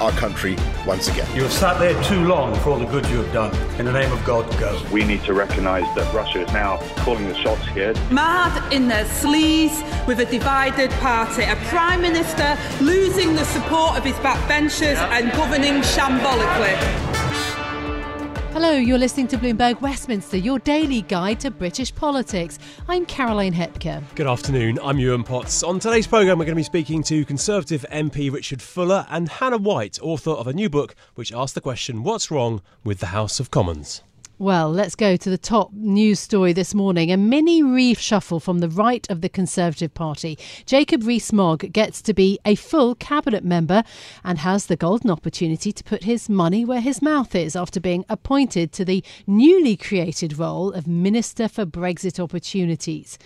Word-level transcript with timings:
our 0.00 0.12
country 0.12 0.56
once 0.86 1.08
again. 1.08 1.26
You 1.34 1.42
have 1.42 1.52
sat 1.52 1.78
there 1.78 2.00
too 2.04 2.24
long 2.24 2.54
for 2.60 2.70
all 2.70 2.78
the 2.78 2.86
good 2.86 3.06
you 3.08 3.18
have 3.22 3.32
done. 3.32 3.54
In 3.78 3.86
the 3.86 3.92
name 3.92 4.12
of 4.12 4.24
God, 4.24 4.48
go. 4.58 4.80
We 4.92 5.04
need 5.04 5.22
to 5.24 5.34
recognise 5.34 5.84
that 5.94 6.12
Russia 6.12 6.42
is 6.42 6.52
now 6.52 6.78
calling 6.98 7.28
the 7.28 7.34
shots 7.34 7.66
here. 7.68 7.94
Mad 8.10 8.72
in 8.72 8.88
their 8.88 9.04
sleeves 9.06 9.82
with 10.06 10.20
a 10.20 10.26
divided 10.26 10.90
party. 10.92 11.42
A 11.42 11.56
Prime 11.66 12.00
Minister 12.02 12.56
losing 12.80 13.34
the 13.34 13.44
support 13.44 13.96
of 13.96 14.04
his 14.04 14.16
backbenchers 14.16 14.96
and 14.96 15.30
governing 15.32 15.82
shambolically. 15.82 17.33
Hello, 18.54 18.70
you're 18.70 18.98
listening 18.98 19.26
to 19.26 19.36
Bloomberg 19.36 19.80
Westminster, 19.80 20.36
your 20.36 20.60
daily 20.60 21.02
guide 21.02 21.40
to 21.40 21.50
British 21.50 21.92
politics. 21.92 22.60
I'm 22.86 23.04
Caroline 23.04 23.52
Hepker. 23.52 24.00
Good 24.14 24.28
afternoon, 24.28 24.78
I'm 24.80 25.00
Ewan 25.00 25.24
Potts. 25.24 25.64
On 25.64 25.80
today's 25.80 26.06
programme, 26.06 26.38
we're 26.38 26.44
going 26.44 26.54
to 26.54 26.60
be 26.60 26.62
speaking 26.62 27.02
to 27.02 27.24
Conservative 27.24 27.84
MP 27.90 28.30
Richard 28.30 28.62
Fuller 28.62 29.08
and 29.10 29.28
Hannah 29.28 29.58
White, 29.58 29.98
author 30.00 30.30
of 30.30 30.46
a 30.46 30.52
new 30.52 30.70
book 30.70 30.94
which 31.16 31.32
asks 31.32 31.54
the 31.54 31.60
question 31.60 32.04
What's 32.04 32.30
wrong 32.30 32.62
with 32.84 33.00
the 33.00 33.06
House 33.06 33.40
of 33.40 33.50
Commons? 33.50 34.02
Well, 34.36 34.68
let's 34.72 34.96
go 34.96 35.16
to 35.16 35.30
the 35.30 35.38
top 35.38 35.72
news 35.72 36.18
story 36.18 36.52
this 36.52 36.74
morning. 36.74 37.12
A 37.12 37.16
mini 37.16 37.62
reshuffle 37.62 38.42
from 38.42 38.58
the 38.58 38.68
right 38.68 39.08
of 39.08 39.20
the 39.20 39.28
Conservative 39.28 39.94
Party. 39.94 40.36
Jacob 40.66 41.04
Rees 41.04 41.32
Mogg 41.32 41.72
gets 41.72 42.02
to 42.02 42.12
be 42.12 42.40
a 42.44 42.56
full 42.56 42.96
cabinet 42.96 43.44
member 43.44 43.84
and 44.24 44.38
has 44.38 44.66
the 44.66 44.74
golden 44.74 45.08
opportunity 45.08 45.70
to 45.70 45.84
put 45.84 46.02
his 46.02 46.28
money 46.28 46.64
where 46.64 46.80
his 46.80 47.00
mouth 47.00 47.32
is 47.36 47.54
after 47.54 47.78
being 47.78 48.04
appointed 48.08 48.72
to 48.72 48.84
the 48.84 49.04
newly 49.24 49.76
created 49.76 50.36
role 50.36 50.72
of 50.72 50.88
Minister 50.88 51.46
for 51.46 51.64
Brexit 51.64 52.18
Opportunities. 52.18 53.16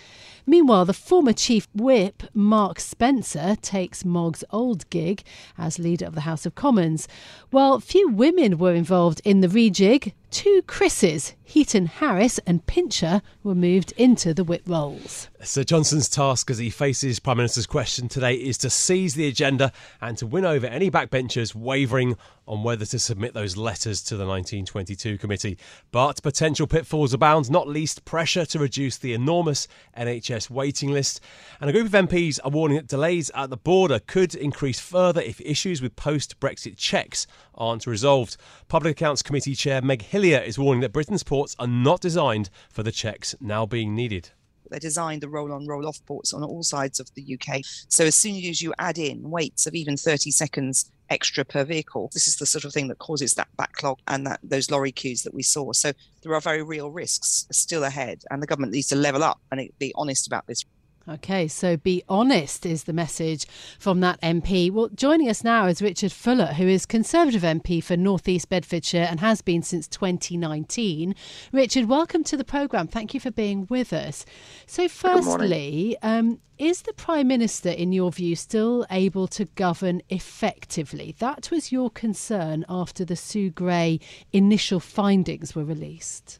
Meanwhile, 0.45 0.85
the 0.85 0.93
former 0.93 1.33
Chief 1.33 1.67
Whip, 1.75 2.23
Mark 2.35 2.79
Spencer, 2.79 3.55
takes 3.55 4.05
Mogg's 4.05 4.43
old 4.51 4.87
gig 4.89 5.23
as 5.57 5.79
leader 5.79 6.05
of 6.05 6.13
the 6.13 6.21
House 6.21 6.45
of 6.45 6.55
Commons. 6.55 7.07
While 7.49 7.79
few 7.79 8.09
women 8.09 8.59
were 8.59 8.73
involved 8.73 9.21
in 9.25 9.41
the 9.41 9.47
rejig, 9.47 10.13
two 10.31 10.61
Chris's, 10.67 11.33
Heaton 11.43 11.87
Harris 11.87 12.39
and 12.45 12.65
Pincher, 12.65 13.21
were 13.43 13.55
moved 13.55 13.91
into 13.97 14.33
the 14.33 14.43
whip 14.43 14.61
roles. 14.67 15.29
Sir 15.41 15.63
Johnson's 15.63 16.09
task 16.09 16.51
as 16.51 16.57
he 16.57 16.69
faces 16.69 17.19
Prime 17.19 17.37
Minister's 17.37 17.65
question 17.65 18.07
today 18.07 18.35
is 18.35 18.57
to 18.59 18.69
seize 18.69 19.15
the 19.15 19.27
agenda 19.27 19.71
and 20.01 20.17
to 20.17 20.27
win 20.27 20.45
over 20.45 20.67
any 20.67 20.91
backbenchers 20.91 21.55
wavering 21.55 22.17
on 22.45 22.63
whether 22.63 22.85
to 22.85 22.99
submit 22.99 23.33
those 23.33 23.55
letters 23.55 24.01
to 24.01 24.15
the 24.17 24.25
1922 24.25 25.17
committee. 25.17 25.57
But 25.91 26.21
potential 26.21 26.67
pitfalls 26.67 27.13
abound, 27.13 27.49
not 27.49 27.67
least 27.67 28.05
pressure 28.05 28.45
to 28.47 28.59
reduce 28.59 28.97
the 28.97 29.13
enormous 29.13 29.67
NHS 29.97 30.49
waiting 30.49 30.91
list. 30.91 31.21
And 31.61 31.69
a 31.69 31.73
group 31.73 31.85
of 31.85 32.07
MPs 32.07 32.39
are 32.43 32.49
warning 32.49 32.77
that 32.77 32.87
delays 32.87 33.29
at 33.35 33.49
the 33.49 33.57
border 33.57 33.99
could 33.99 34.33
increase 34.35 34.79
further 34.79 35.21
if 35.21 35.39
issues 35.41 35.81
with 35.81 35.95
post 35.95 36.39
Brexit 36.39 36.75
checks 36.75 37.27
aren't 37.53 37.85
resolved. 37.85 38.35
Public 38.67 38.93
Accounts 38.93 39.21
Committee 39.21 39.55
Chair 39.55 39.81
Meg 39.81 40.01
Hillier 40.19 40.45
is 40.45 40.59
warning 40.59 40.81
that 40.81 40.91
Britain's 40.91 41.23
ports 41.23 41.55
are 41.59 41.65
not 41.65 42.01
designed 42.01 42.49
for 42.69 42.83
the 42.83 42.91
checks 42.91 43.35
now 43.39 43.65
being 43.65 43.95
needed. 43.95 44.31
They're 44.69 44.77
designed 44.77 45.21
the 45.21 45.29
roll 45.29 45.53
on, 45.53 45.65
roll 45.65 45.87
off 45.87 46.05
ports 46.05 46.33
on 46.33 46.43
all 46.43 46.61
sides 46.61 46.99
of 46.99 47.09
the 47.15 47.39
UK. 47.39 47.61
So 47.87 48.03
as 48.03 48.15
soon 48.15 48.35
as 48.35 48.61
you 48.61 48.73
add 48.77 48.97
in 48.97 49.29
waits 49.29 49.65
of 49.65 49.75
even 49.75 49.95
30 49.95 50.29
seconds 50.31 50.91
extra 51.09 51.45
per 51.45 51.63
vehicle, 51.63 52.09
this 52.13 52.27
is 52.27 52.35
the 52.35 52.45
sort 52.45 52.65
of 52.65 52.73
thing 52.73 52.89
that 52.89 52.99
causes 52.99 53.35
that 53.35 53.47
backlog 53.55 53.99
and 54.09 54.27
that 54.27 54.41
those 54.43 54.69
lorry 54.69 54.91
queues 54.91 55.23
that 55.23 55.33
we 55.33 55.41
saw. 55.41 55.71
So 55.71 55.93
there 56.21 56.33
are 56.33 56.41
very 56.41 56.63
real 56.63 56.91
risks 56.91 57.47
still 57.49 57.85
ahead, 57.85 58.23
and 58.29 58.43
the 58.43 58.47
government 58.47 58.73
needs 58.73 58.87
to 58.87 58.97
level 58.97 59.23
up 59.23 59.39
and 59.53 59.69
be 59.79 59.93
honest 59.95 60.27
about 60.27 60.47
this. 60.47 60.65
Okay, 61.09 61.47
so 61.47 61.75
be 61.75 62.03
honest 62.07 62.67
is 62.67 62.83
the 62.83 62.93
message 62.93 63.47
from 63.79 63.99
that 64.01 64.21
MP. 64.21 64.69
Well, 64.69 64.89
joining 64.93 65.27
us 65.27 65.43
now 65.43 65.65
is 65.65 65.81
Richard 65.81 66.11
Fuller, 66.11 66.53
who 66.53 66.67
is 66.67 66.85
Conservative 66.85 67.41
MP 67.41 67.83
for 67.83 67.97
North 67.97 68.27
East 68.27 68.49
Bedfordshire 68.49 69.07
and 69.09 69.19
has 69.19 69.41
been 69.41 69.63
since 69.63 69.87
2019. 69.87 71.15
Richard, 71.51 71.85
welcome 71.85 72.23
to 72.25 72.37
the 72.37 72.43
programme. 72.43 72.87
Thank 72.87 73.15
you 73.15 73.19
for 73.19 73.31
being 73.31 73.65
with 73.71 73.91
us. 73.91 74.23
So, 74.67 74.87
firstly, 74.87 75.97
um, 76.03 76.41
is 76.59 76.83
the 76.83 76.93
Prime 76.93 77.27
Minister, 77.27 77.69
in 77.69 77.91
your 77.91 78.11
view, 78.11 78.35
still 78.35 78.85
able 78.91 79.25
to 79.29 79.45
govern 79.45 80.03
effectively? 80.09 81.15
That 81.17 81.49
was 81.49 81.71
your 81.71 81.89
concern 81.89 82.65
after 82.69 83.03
the 83.03 83.15
Sue 83.15 83.49
Gray 83.49 83.99
initial 84.31 84.79
findings 84.79 85.55
were 85.55 85.65
released. 85.65 86.39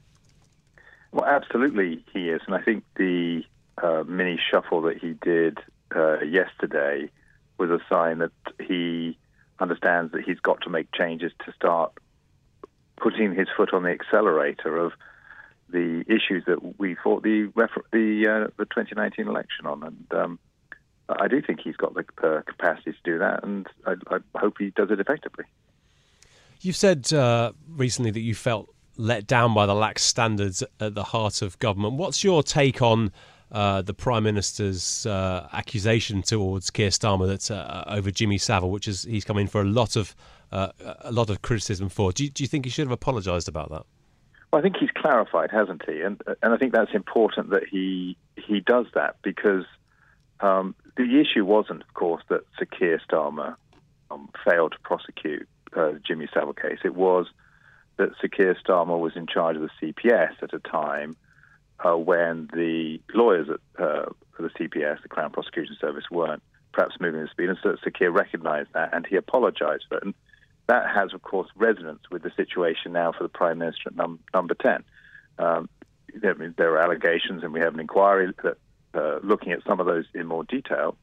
Well, 1.11 1.25
absolutely, 1.25 2.05
he 2.13 2.29
is. 2.29 2.41
And 2.45 2.53
I 2.53 2.61
think 2.61 2.83
the 2.97 3.43
uh, 3.81 4.03
mini 4.07 4.39
shuffle 4.51 4.81
that 4.83 4.97
he 4.97 5.13
did 5.21 5.59
uh, 5.95 6.19
yesterday 6.21 7.09
was 7.57 7.69
a 7.69 7.79
sign 7.89 8.19
that 8.19 8.31
he 8.59 9.17
understands 9.59 10.11
that 10.13 10.23
he's 10.23 10.39
got 10.39 10.61
to 10.61 10.69
make 10.69 10.91
changes 10.93 11.31
to 11.45 11.51
start 11.53 11.91
putting 12.97 13.33
his 13.33 13.47
foot 13.55 13.73
on 13.73 13.83
the 13.83 13.89
accelerator 13.89 14.77
of 14.77 14.93
the 15.69 16.03
issues 16.07 16.43
that 16.47 16.79
we 16.79 16.95
fought 16.95 17.23
the 17.23 17.51
the 17.91 18.27
uh, 18.27 18.47
the 18.57 18.65
2019 18.65 19.27
election 19.27 19.65
on, 19.65 19.83
and 19.83 20.13
um, 20.13 20.39
I 21.07 21.27
do 21.27 21.41
think 21.41 21.59
he's 21.61 21.75
got 21.75 21.93
the 21.93 22.05
uh, 22.23 22.41
capacity 22.41 22.91
to 22.91 22.97
do 23.03 23.19
that, 23.19 23.43
and 23.43 23.67
I, 23.85 23.95
I, 24.09 24.19
hope 24.39 24.55
he 24.59 24.71
does 24.71 24.89
it 24.91 24.99
effectively. 24.99 25.45
You've 26.61 26.75
said 26.75 27.11
uh, 27.13 27.53
recently 27.67 28.11
that 28.11 28.19
you 28.19 28.35
felt 28.35 28.73
let 28.97 29.27
down 29.27 29.53
by 29.53 29.65
the 29.65 29.75
lax 29.75 30.03
standards 30.03 30.63
at 30.79 30.93
the 30.93 31.03
heart 31.03 31.41
of 31.41 31.57
government. 31.59 31.93
What's 31.93 32.23
your 32.23 32.43
take 32.43 32.81
on 32.81 33.13
uh, 33.51 33.81
the 33.81 33.93
Prime 33.93 34.23
Minister's 34.23 35.05
uh, 35.05 35.47
accusation 35.53 36.21
towards 36.21 36.69
Keir 36.69 36.89
Starmer 36.89 37.27
that 37.27 37.49
uh, 37.51 37.83
over 37.87 38.11
Jimmy 38.11 38.37
Savile, 38.37 38.69
which 38.69 38.87
is 38.87 39.03
he's 39.03 39.25
come 39.25 39.37
in 39.37 39.47
for 39.47 39.61
a 39.61 39.65
lot 39.65 39.95
of 39.95 40.15
uh, 40.51 40.71
a 41.01 41.11
lot 41.11 41.29
of 41.29 41.41
criticism 41.41 41.89
for. 41.89 42.11
Do 42.11 42.23
you, 42.23 42.29
do 42.29 42.43
you 42.43 42.47
think 42.47 42.65
he 42.65 42.71
should 42.71 42.85
have 42.85 42.91
apologised 42.91 43.47
about 43.47 43.69
that? 43.69 43.83
Well, 44.51 44.59
I 44.59 44.61
think 44.61 44.77
he's 44.77 44.89
clarified, 44.95 45.51
hasn't 45.51 45.83
he? 45.87 46.01
And 46.01 46.21
and 46.41 46.53
I 46.53 46.57
think 46.57 46.73
that's 46.73 46.93
important 46.93 47.49
that 47.49 47.63
he 47.69 48.17
he 48.35 48.59
does 48.59 48.85
that 48.93 49.15
because 49.23 49.65
um, 50.41 50.75
the 50.95 51.19
issue 51.19 51.45
wasn't, 51.45 51.81
of 51.81 51.93
course, 51.93 52.23
that 52.29 52.41
Sir 52.57 52.65
Keir 52.65 53.01
Starmer 53.09 53.55
um, 54.11 54.29
failed 54.47 54.73
to 54.73 54.79
prosecute 54.79 55.47
uh, 55.75 55.93
Jimmy 56.05 56.27
Savile 56.33 56.53
case. 56.53 56.79
It 56.83 56.95
was 56.95 57.27
that 57.97 58.09
Sir 58.21 58.27
Keir 58.27 58.55
Starmer 58.55 58.99
was 58.99 59.15
in 59.15 59.27
charge 59.27 59.55
of 59.55 59.63
the 59.63 59.69
CPS 59.81 60.41
at 60.41 60.53
a 60.53 60.59
time 60.59 61.15
uh, 61.83 61.95
when 61.95 62.49
the 62.53 62.99
lawyers 63.13 63.47
at 63.49 63.83
uh, 63.83 64.05
the 64.37 64.49
CPS, 64.49 65.01
the 65.01 65.09
Crown 65.09 65.31
Prosecution 65.31 65.75
Service, 65.79 66.05
weren't 66.11 66.43
perhaps 66.73 66.95
moving 66.99 67.21
at 67.21 67.29
speed. 67.29 67.49
And 67.49 67.57
so 67.61 67.75
Sir 67.83 67.91
Keir 67.91 68.11
recognised 68.11 68.69
that 68.73 68.93
and 68.93 69.05
he 69.05 69.15
apologised 69.15 69.85
for 69.89 69.97
it. 69.97 70.03
And 70.03 70.13
that 70.67 70.85
has, 70.93 71.13
of 71.13 71.21
course, 71.23 71.49
resonance 71.55 72.01
with 72.11 72.21
the 72.21 72.31
situation 72.35 72.93
now 72.93 73.11
for 73.11 73.23
the 73.23 73.29
Prime 73.29 73.57
Minister 73.57 73.89
at 73.89 73.95
num- 73.95 74.19
number 74.33 74.53
10. 74.53 74.83
Um, 75.39 75.69
there, 76.13 76.35
there, 76.57 76.73
are 76.73 76.81
allegations, 76.81 77.43
and 77.43 77.53
we 77.53 77.59
have 77.59 77.73
an 77.73 77.79
inquiry 77.79 78.33
that, 78.43 78.57
uh, 78.93 79.19
looking 79.23 79.51
at 79.51 79.63
some 79.65 79.79
of 79.79 79.85
those 79.85 80.05
in 80.13 80.27
more 80.27 80.43
detail 80.43 80.95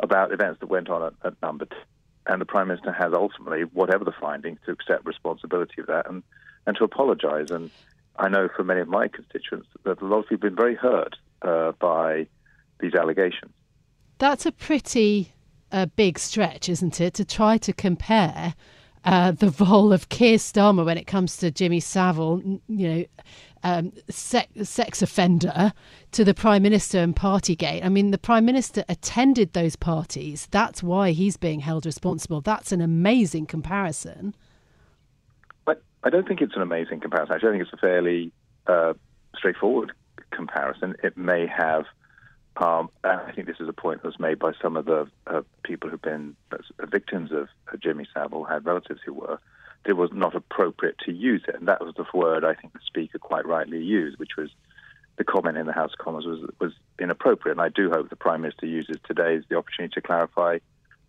about 0.00 0.32
events 0.32 0.60
that 0.60 0.68
went 0.68 0.88
on 0.88 1.02
at, 1.02 1.12
at 1.24 1.42
number 1.42 1.64
10. 1.64 1.78
And 2.26 2.40
the 2.40 2.46
Prime 2.46 2.68
Minister 2.68 2.92
has 2.92 3.12
ultimately, 3.14 3.62
whatever 3.62 4.04
the 4.04 4.12
findings, 4.12 4.58
to 4.66 4.72
accept 4.72 5.06
responsibility 5.06 5.80
of 5.80 5.86
that 5.86 6.08
and, 6.08 6.22
and 6.66 6.76
to 6.76 6.84
apologise. 6.84 7.50
And 7.50 7.70
I 8.18 8.28
know 8.28 8.48
for 8.54 8.64
many 8.64 8.80
of 8.80 8.88
my 8.88 9.08
constituents 9.08 9.68
that 9.84 10.02
a 10.02 10.04
lot 10.04 10.20
of 10.20 10.28
people 10.28 10.48
have 10.48 10.56
been 10.56 10.56
very 10.56 10.74
hurt 10.74 11.16
uh, 11.42 11.72
by 11.72 12.26
these 12.80 12.94
allegations. 12.94 13.52
That's 14.18 14.46
a 14.46 14.52
pretty 14.52 15.32
uh, 15.70 15.86
big 15.86 16.18
stretch, 16.18 16.68
isn't 16.68 17.00
it, 17.00 17.14
to 17.14 17.24
try 17.24 17.58
to 17.58 17.72
compare 17.72 18.54
uh, 19.04 19.30
the 19.30 19.50
role 19.64 19.92
of 19.92 20.08
Keir 20.08 20.38
Starmer 20.38 20.84
when 20.84 20.98
it 20.98 21.06
comes 21.06 21.36
to 21.38 21.50
Jimmy 21.50 21.80
Savile, 21.80 22.42
you 22.68 22.88
know, 22.88 23.04
um, 23.62 23.92
sex, 24.08 24.68
sex 24.68 25.02
offender, 25.02 25.72
to 26.12 26.24
the 26.24 26.34
Prime 26.34 26.62
Minister 26.62 26.98
and 26.98 27.14
Partygate. 27.14 27.84
I 27.84 27.88
mean, 27.88 28.10
the 28.10 28.18
Prime 28.18 28.44
Minister 28.44 28.84
attended 28.88 29.52
those 29.52 29.76
parties. 29.76 30.48
That's 30.50 30.82
why 30.82 31.12
he's 31.12 31.36
being 31.36 31.60
held 31.60 31.86
responsible. 31.86 32.40
That's 32.40 32.72
an 32.72 32.80
amazing 32.80 33.46
comparison. 33.46 34.34
I 36.08 36.10
don't 36.10 36.26
think 36.26 36.40
it's 36.40 36.56
an 36.56 36.62
amazing 36.62 37.00
comparison. 37.00 37.34
Actually, 37.34 37.50
I 37.50 37.52
think 37.52 37.64
it's 37.64 37.72
a 37.74 37.76
fairly 37.76 38.32
uh, 38.66 38.94
straightforward 39.36 39.92
comparison. 40.30 40.96
It 41.04 41.18
may 41.18 41.46
have 41.46 41.84
um, 42.56 42.88
I 43.04 43.30
think 43.32 43.46
this 43.46 43.60
is 43.60 43.68
a 43.68 43.74
point 43.74 44.02
that 44.02 44.08
was 44.08 44.18
made 44.18 44.38
by 44.38 44.52
some 44.62 44.78
of 44.78 44.86
the 44.86 45.06
uh, 45.26 45.42
people 45.64 45.90
who've 45.90 46.00
been 46.00 46.34
uh, 46.50 46.56
victims 46.86 47.30
of 47.30 47.48
uh, 47.70 47.76
Jimmy 47.76 48.06
Savile, 48.14 48.44
had 48.44 48.64
relatives 48.64 49.00
who 49.04 49.12
were. 49.12 49.38
It 49.84 49.92
was 49.92 50.08
not 50.10 50.34
appropriate 50.34 50.96
to 51.04 51.12
use 51.12 51.42
it, 51.46 51.56
and 51.56 51.68
that 51.68 51.84
was 51.84 51.94
the 51.94 52.06
word 52.14 52.42
I 52.42 52.54
think 52.54 52.72
the 52.72 52.80
speaker 52.86 53.18
quite 53.18 53.46
rightly 53.46 53.82
used, 53.82 54.18
which 54.18 54.36
was 54.38 54.48
the 55.18 55.24
comment 55.24 55.58
in 55.58 55.66
the 55.66 55.74
House 55.74 55.92
of 55.92 56.02
Commons 56.02 56.24
was 56.24 56.50
was 56.58 56.72
inappropriate. 56.98 57.58
And 57.58 57.62
I 57.62 57.68
do 57.68 57.90
hope 57.90 58.08
the 58.08 58.16
Prime 58.16 58.40
Minister 58.40 58.64
uses 58.64 58.96
today 59.04 59.36
as 59.36 59.44
the 59.50 59.56
opportunity 59.56 59.92
to 59.92 60.00
clarify 60.00 60.58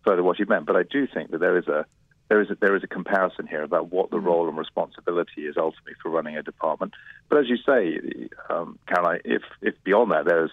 further 0.06 0.24
what 0.24 0.36
he 0.36 0.44
meant. 0.44 0.66
But 0.66 0.76
I 0.76 0.84
do 0.84 1.08
think 1.08 1.32
that 1.32 1.40
there 1.40 1.58
is 1.58 1.70
a 1.70 1.86
there 2.30 2.42
is 2.42 2.50
a, 2.50 2.56
there 2.56 2.76
is 2.76 2.84
a 2.84 2.88
comparison 2.88 3.48
here 3.48 3.64
about 3.64 3.92
what 3.92 4.12
the 4.12 4.18
mm. 4.18 4.26
role 4.26 4.48
and 4.48 4.58
responsibility 4.58 5.42
is 5.42 5.58
ultimately 5.58 5.94
for 6.02 6.10
running 6.10 6.38
a 6.38 6.44
department. 6.44 6.94
But 7.28 7.40
as 7.40 7.50
you 7.50 7.58
say, 7.58 8.30
um, 8.50 8.80
Caroline, 8.88 9.22
if 9.26 9.42
if 9.62 9.76
beyond 9.84 10.12
that 10.12 10.26
there's 10.26 10.52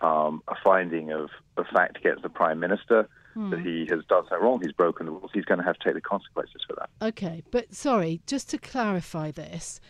um, 0.00 0.42
a 0.48 0.54
finding 0.62 1.12
of, 1.12 1.30
of 1.56 1.66
fact 1.72 1.96
against 1.98 2.22
the 2.22 2.28
prime 2.28 2.58
minister 2.60 3.08
hmm. 3.32 3.50
that 3.50 3.60
he 3.60 3.86
has 3.90 4.04
done 4.08 4.24
something 4.28 4.38
wrong, 4.40 4.60
he's 4.62 4.72
broken 4.72 5.06
the 5.06 5.12
rules, 5.12 5.30
he's 5.32 5.44
going 5.44 5.58
to 5.58 5.64
have 5.64 5.78
to 5.78 5.84
take 5.84 5.94
the 5.94 6.00
consequences 6.00 6.60
for 6.66 6.76
that. 6.76 6.90
Okay, 7.00 7.42
but 7.50 7.72
sorry, 7.72 8.20
just 8.26 8.50
to 8.50 8.58
clarify 8.58 9.30
this, 9.30 9.80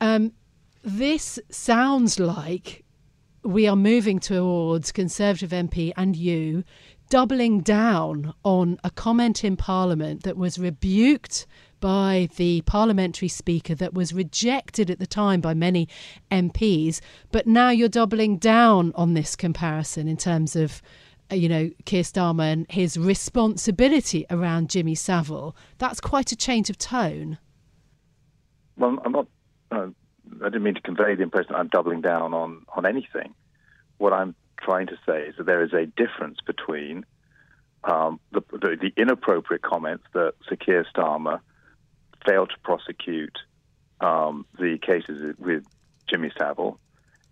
um, 0.00 0.32
this 0.82 1.38
sounds 1.50 2.20
like 2.20 2.84
we 3.42 3.66
are 3.66 3.76
moving 3.76 4.18
towards 4.18 4.92
Conservative 4.92 5.50
MP 5.50 5.92
and 5.96 6.16
you 6.16 6.64
doubling 7.14 7.60
down 7.60 8.34
on 8.42 8.76
a 8.82 8.90
comment 8.90 9.44
in 9.44 9.56
Parliament 9.56 10.24
that 10.24 10.36
was 10.36 10.58
rebuked 10.58 11.46
by 11.78 12.28
the 12.38 12.60
parliamentary 12.62 13.28
speaker 13.28 13.72
that 13.72 13.94
was 13.94 14.12
rejected 14.12 14.90
at 14.90 14.98
the 14.98 15.06
time 15.06 15.40
by 15.40 15.54
many 15.54 15.88
MPs. 16.32 17.00
But 17.30 17.46
now 17.46 17.70
you're 17.70 17.88
doubling 17.88 18.38
down 18.38 18.92
on 18.96 19.14
this 19.14 19.36
comparison 19.36 20.08
in 20.08 20.16
terms 20.16 20.56
of, 20.56 20.82
uh, 21.30 21.36
you 21.36 21.48
know, 21.48 21.70
Keir 21.84 22.02
Starmer 22.02 22.52
and 22.52 22.66
his 22.68 22.98
responsibility 22.98 24.26
around 24.28 24.68
Jimmy 24.68 24.96
Savile. 24.96 25.54
That's 25.78 26.00
quite 26.00 26.32
a 26.32 26.36
change 26.36 26.68
of 26.68 26.78
tone. 26.78 27.38
Well, 28.76 28.98
I'm 29.04 29.12
not. 29.12 29.28
Uh, 29.70 29.86
I 30.40 30.46
didn't 30.46 30.64
mean 30.64 30.74
to 30.74 30.80
convey 30.80 31.14
the 31.14 31.22
impression 31.22 31.52
that 31.52 31.58
I'm 31.58 31.68
doubling 31.68 32.00
down 32.00 32.34
on 32.34 32.64
on 32.74 32.84
anything. 32.84 33.36
What 33.98 34.12
I'm 34.12 34.34
trying 34.60 34.86
to 34.88 34.96
say 35.06 35.22
is 35.28 35.36
that 35.36 35.46
there 35.46 35.62
is 35.62 35.72
a 35.72 35.86
difference 35.86 36.38
between 36.46 37.04
um, 37.84 38.18
the, 38.32 38.42
the, 38.50 38.76
the, 38.80 38.92
inappropriate 38.96 39.62
comments 39.62 40.04
that 40.14 40.32
Sir 40.48 40.56
Keir 40.56 40.86
Starmer 40.94 41.40
failed 42.26 42.50
to 42.50 42.56
prosecute 42.62 43.36
um, 44.00 44.46
the 44.58 44.78
cases 44.78 45.34
with 45.38 45.64
Jimmy 46.08 46.32
Savile. 46.38 46.78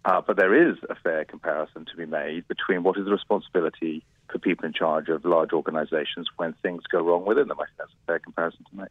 Uh, 0.05 0.21
but 0.21 0.37
there 0.37 0.69
is 0.69 0.77
a 0.91 0.95
fair 0.97 1.25
comparison 1.25 1.85
to 1.87 1.97
be 1.97 2.07
made 2.07 2.47
between 2.49 2.83
what 2.83 2.99
is 2.99 3.05
the 3.05 3.13
responsibility 3.13 4.05
for 4.31 4.39
people 4.39 4.67
in 4.67 4.73
charge 4.73 5.09
of 5.09 5.25
large 5.25 5.53
organisations 5.53 6.27
when 6.37 6.53
things 6.55 6.83
go 6.91 7.01
wrong 7.01 7.25
within 7.25 7.49
them. 7.49 7.59
I 7.61 7.67
think 7.67 7.79
that's 7.79 7.93
a 7.93 8.07
fair 8.07 8.19
comparison 8.19 8.65
to 8.71 8.77
make. 8.77 8.89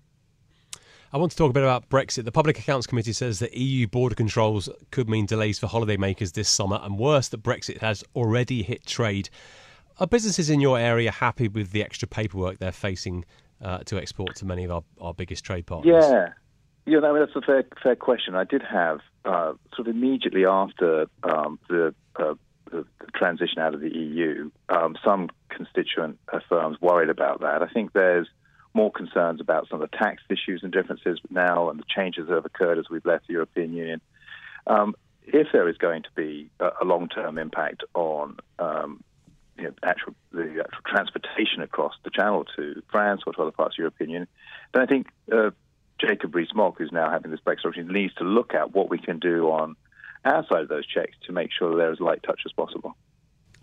I 1.13 1.17
want 1.17 1.31
to 1.31 1.37
talk 1.37 1.49
a 1.49 1.53
bit 1.53 1.63
about 1.63 1.89
Brexit. 1.89 2.23
The 2.23 2.31
Public 2.31 2.57
Accounts 2.57 2.87
Committee 2.87 3.11
says 3.11 3.39
that 3.39 3.53
EU 3.53 3.85
border 3.85 4.15
controls 4.15 4.69
could 4.91 5.09
mean 5.09 5.25
delays 5.25 5.59
for 5.59 5.67
holidaymakers 5.67 6.31
this 6.31 6.47
summer, 6.47 6.79
and 6.81 6.97
worse, 6.97 7.27
that 7.29 7.43
Brexit 7.43 7.79
has 7.79 8.01
already 8.15 8.63
hit 8.63 8.85
trade. 8.85 9.29
Are 9.99 10.07
businesses 10.07 10.49
in 10.49 10.61
your 10.61 10.79
area 10.79 11.11
happy 11.11 11.49
with 11.49 11.71
the 11.71 11.83
extra 11.83 12.07
paperwork 12.07 12.59
they're 12.59 12.71
facing 12.71 13.25
uh, 13.61 13.79
to 13.79 13.97
export 13.97 14.37
to 14.37 14.45
many 14.45 14.63
of 14.63 14.71
our, 14.71 14.83
our 15.01 15.13
biggest 15.13 15.43
trade 15.43 15.65
partners? 15.65 16.01
Yeah, 16.01 16.29
yeah, 16.85 16.99
I 16.99 17.11
mean, 17.11 17.19
that's 17.19 17.35
a 17.35 17.41
fair 17.41 17.65
fair 17.83 17.97
question. 17.97 18.33
I 18.33 18.45
did 18.45 18.61
have 18.63 19.01
uh, 19.25 19.53
sort 19.75 19.89
of 19.89 19.95
immediately 19.95 20.45
after 20.45 21.07
um, 21.23 21.59
the, 21.67 21.93
uh, 22.15 22.35
the, 22.71 22.85
transition 23.13 23.59
out 23.59 23.73
of 23.73 23.81
the 23.81 23.89
EU, 23.89 24.49
um, 24.69 24.95
some 25.03 25.29
constituent 25.49 26.17
uh, 26.31 26.39
firms 26.47 26.77
worried 26.79 27.09
about 27.09 27.41
that. 27.41 27.61
I 27.61 27.67
think 27.67 27.91
there's 27.91 28.27
more 28.73 28.91
concerns 28.91 29.41
about 29.41 29.67
some 29.69 29.81
of 29.81 29.89
the 29.89 29.97
tax 29.97 30.21
issues 30.29 30.61
and 30.63 30.71
differences 30.71 31.19
now, 31.29 31.69
and 31.69 31.79
the 31.79 31.85
changes 31.93 32.27
that 32.27 32.35
have 32.35 32.45
occurred 32.45 32.77
as 32.77 32.85
we've 32.89 33.05
left 33.05 33.27
the 33.27 33.33
European 33.33 33.73
Union. 33.73 34.01
Um, 34.67 34.95
if 35.23 35.47
there 35.53 35.67
is 35.69 35.77
going 35.77 36.03
to 36.03 36.09
be 36.15 36.49
a, 36.59 36.83
long-term 36.83 37.37
impact 37.37 37.83
on 37.93 38.37
um, 38.59 39.03
you 39.57 39.65
know, 39.65 39.73
actual 39.83 40.15
the 40.31 40.63
actual 40.65 40.81
transportation 40.85 41.61
across 41.61 41.93
the 42.03 42.09
Channel 42.09 42.45
to 42.55 42.81
France 42.91 43.21
or 43.27 43.33
to 43.33 43.41
other 43.41 43.51
parts 43.51 43.73
of 43.73 43.77
the 43.77 43.81
European 43.83 44.09
Union, 44.09 44.27
then 44.73 44.81
I 44.81 44.85
think 44.85 45.07
uh, 45.31 45.51
Jacob 45.99 46.33
Rees-Mogg, 46.33 46.77
who's 46.77 46.91
now 46.91 47.09
having 47.11 47.31
this 47.31 47.39
Brexit 47.39 47.65
opportunity, 47.65 47.93
needs 47.93 48.13
to 48.15 48.23
look 48.23 48.53
at 48.53 48.73
what 48.73 48.89
we 48.89 48.97
can 48.97 49.19
do 49.19 49.51
on 49.51 49.75
our 50.25 50.45
side 50.47 50.61
of 50.61 50.69
those 50.69 50.87
checks 50.87 51.15
to 51.27 51.33
make 51.33 51.51
sure 51.57 51.71
that 51.71 51.77
they're 51.77 51.91
as 51.91 51.99
light 51.99 52.23
touch 52.23 52.41
as 52.45 52.51
possible. 52.51 52.95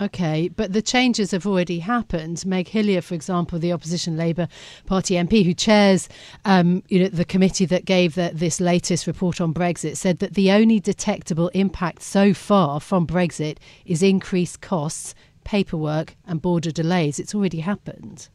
Okay, 0.01 0.47
but 0.49 0.73
the 0.73 0.83
changes 0.83 1.33
have 1.33 1.45
already 1.45 1.81
happened. 1.81 2.47
Meg 2.47 2.69
Hillier, 2.69 3.01
for 3.01 3.15
example, 3.15 3.59
the 3.59 3.73
opposition 3.73 4.17
Labour 4.17 4.47
Party 4.87 5.15
MP 5.15 5.45
who 5.45 5.55
chairs 5.55 6.09
um, 6.45 6.85
you 6.89 7.01
know, 7.01 7.09
the 7.09 7.25
committee 7.25 7.67
that 7.67 7.85
gave 7.85 8.15
the, 8.15 8.31
this 8.33 8.61
latest 8.61 9.09
report 9.09 9.41
on 9.41 9.53
Brexit, 9.53 9.97
said 9.97 10.21
that 10.21 10.35
the 10.35 10.53
only 10.53 10.79
detectable 10.79 11.49
impact 11.49 12.03
so 12.03 12.33
far 12.33 12.79
from 12.79 13.09
Brexit 13.09 13.59
is 13.85 14.03
increased 14.03 14.61
costs 14.61 15.15
paperwork 15.49 16.15
and 16.27 16.43
border 16.43 16.71
delays. 16.71 17.19
It's 17.19 17.35
already 17.35 17.61
happened. 17.61 18.29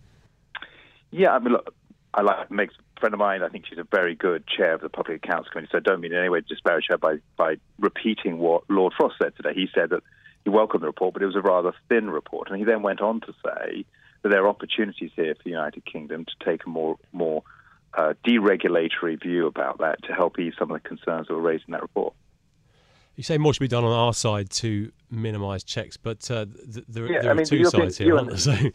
Yeah, 1.11 1.33
I 1.33 1.39
mean, 1.39 1.53
look, 1.53 1.73
I 2.13 2.23
like 2.23 2.49
Meg's 2.49 2.73
friend 2.99 3.13
of 3.13 3.19
mine. 3.19 3.43
I 3.43 3.49
think 3.49 3.65
she's 3.69 3.77
a 3.77 3.87
very 3.89 4.15
good 4.15 4.47
chair 4.47 4.73
of 4.73 4.81
the 4.81 4.89
Public 4.89 5.23
Accounts 5.23 5.49
Committee. 5.49 5.69
So 5.71 5.77
I 5.77 5.81
don't 5.81 6.01
mean 6.01 6.11
in 6.11 6.17
any 6.17 6.29
way 6.29 6.41
to 6.41 6.47
disparage 6.47 6.85
her 6.89 6.97
by, 6.97 7.17
by 7.37 7.57
repeating 7.79 8.39
what 8.39 8.63
Lord 8.67 8.93
Frost 8.97 9.15
said 9.21 9.35
today. 9.35 9.53
He 9.53 9.69
said 9.75 9.91
that 9.91 10.01
he 10.43 10.49
welcomed 10.49 10.83
the 10.83 10.87
report, 10.87 11.13
but 11.13 11.23
it 11.23 11.27
was 11.27 11.35
a 11.35 11.41
rather 11.41 11.73
thin 11.89 12.09
report. 12.09 12.49
And 12.49 12.57
he 12.57 12.65
then 12.65 12.81
went 12.81 13.01
on 13.01 13.21
to 13.21 13.33
say 13.43 13.85
that 14.21 14.29
there 14.29 14.43
are 14.43 14.47
opportunities 14.47 15.11
here 15.15 15.35
for 15.35 15.43
the 15.43 15.49
United 15.49 15.85
Kingdom 15.85 16.25
to 16.25 16.45
take 16.45 16.65
a 16.65 16.69
more 16.69 16.97
more 17.11 17.43
uh, 17.95 18.13
deregulatory 18.25 19.21
view 19.21 19.45
about 19.47 19.77
that 19.79 20.03
to 20.03 20.13
help 20.13 20.39
ease 20.39 20.53
some 20.57 20.71
of 20.71 20.81
the 20.81 20.87
concerns 20.87 21.27
that 21.27 21.33
were 21.33 21.41
raised 21.41 21.63
in 21.67 21.73
that 21.73 21.81
report. 21.81 22.13
You 23.15 23.21
say 23.21 23.37
more 23.37 23.53
should 23.53 23.59
be 23.59 23.67
done 23.67 23.83
on 23.83 23.91
our 23.91 24.13
side 24.13 24.49
to 24.51 24.91
minimise 25.11 25.63
checks, 25.63 25.97
but 25.97 26.29
uh, 26.31 26.45
th- 26.45 26.85
there, 26.87 27.05
yeah, 27.05 27.21
there 27.21 27.31
I 27.31 27.33
mean, 27.35 27.43
are 27.43 27.45
two 27.45 27.65
sides 27.65 27.99
here, 27.99 28.17
aren't 28.17 28.35
there? 28.35 28.71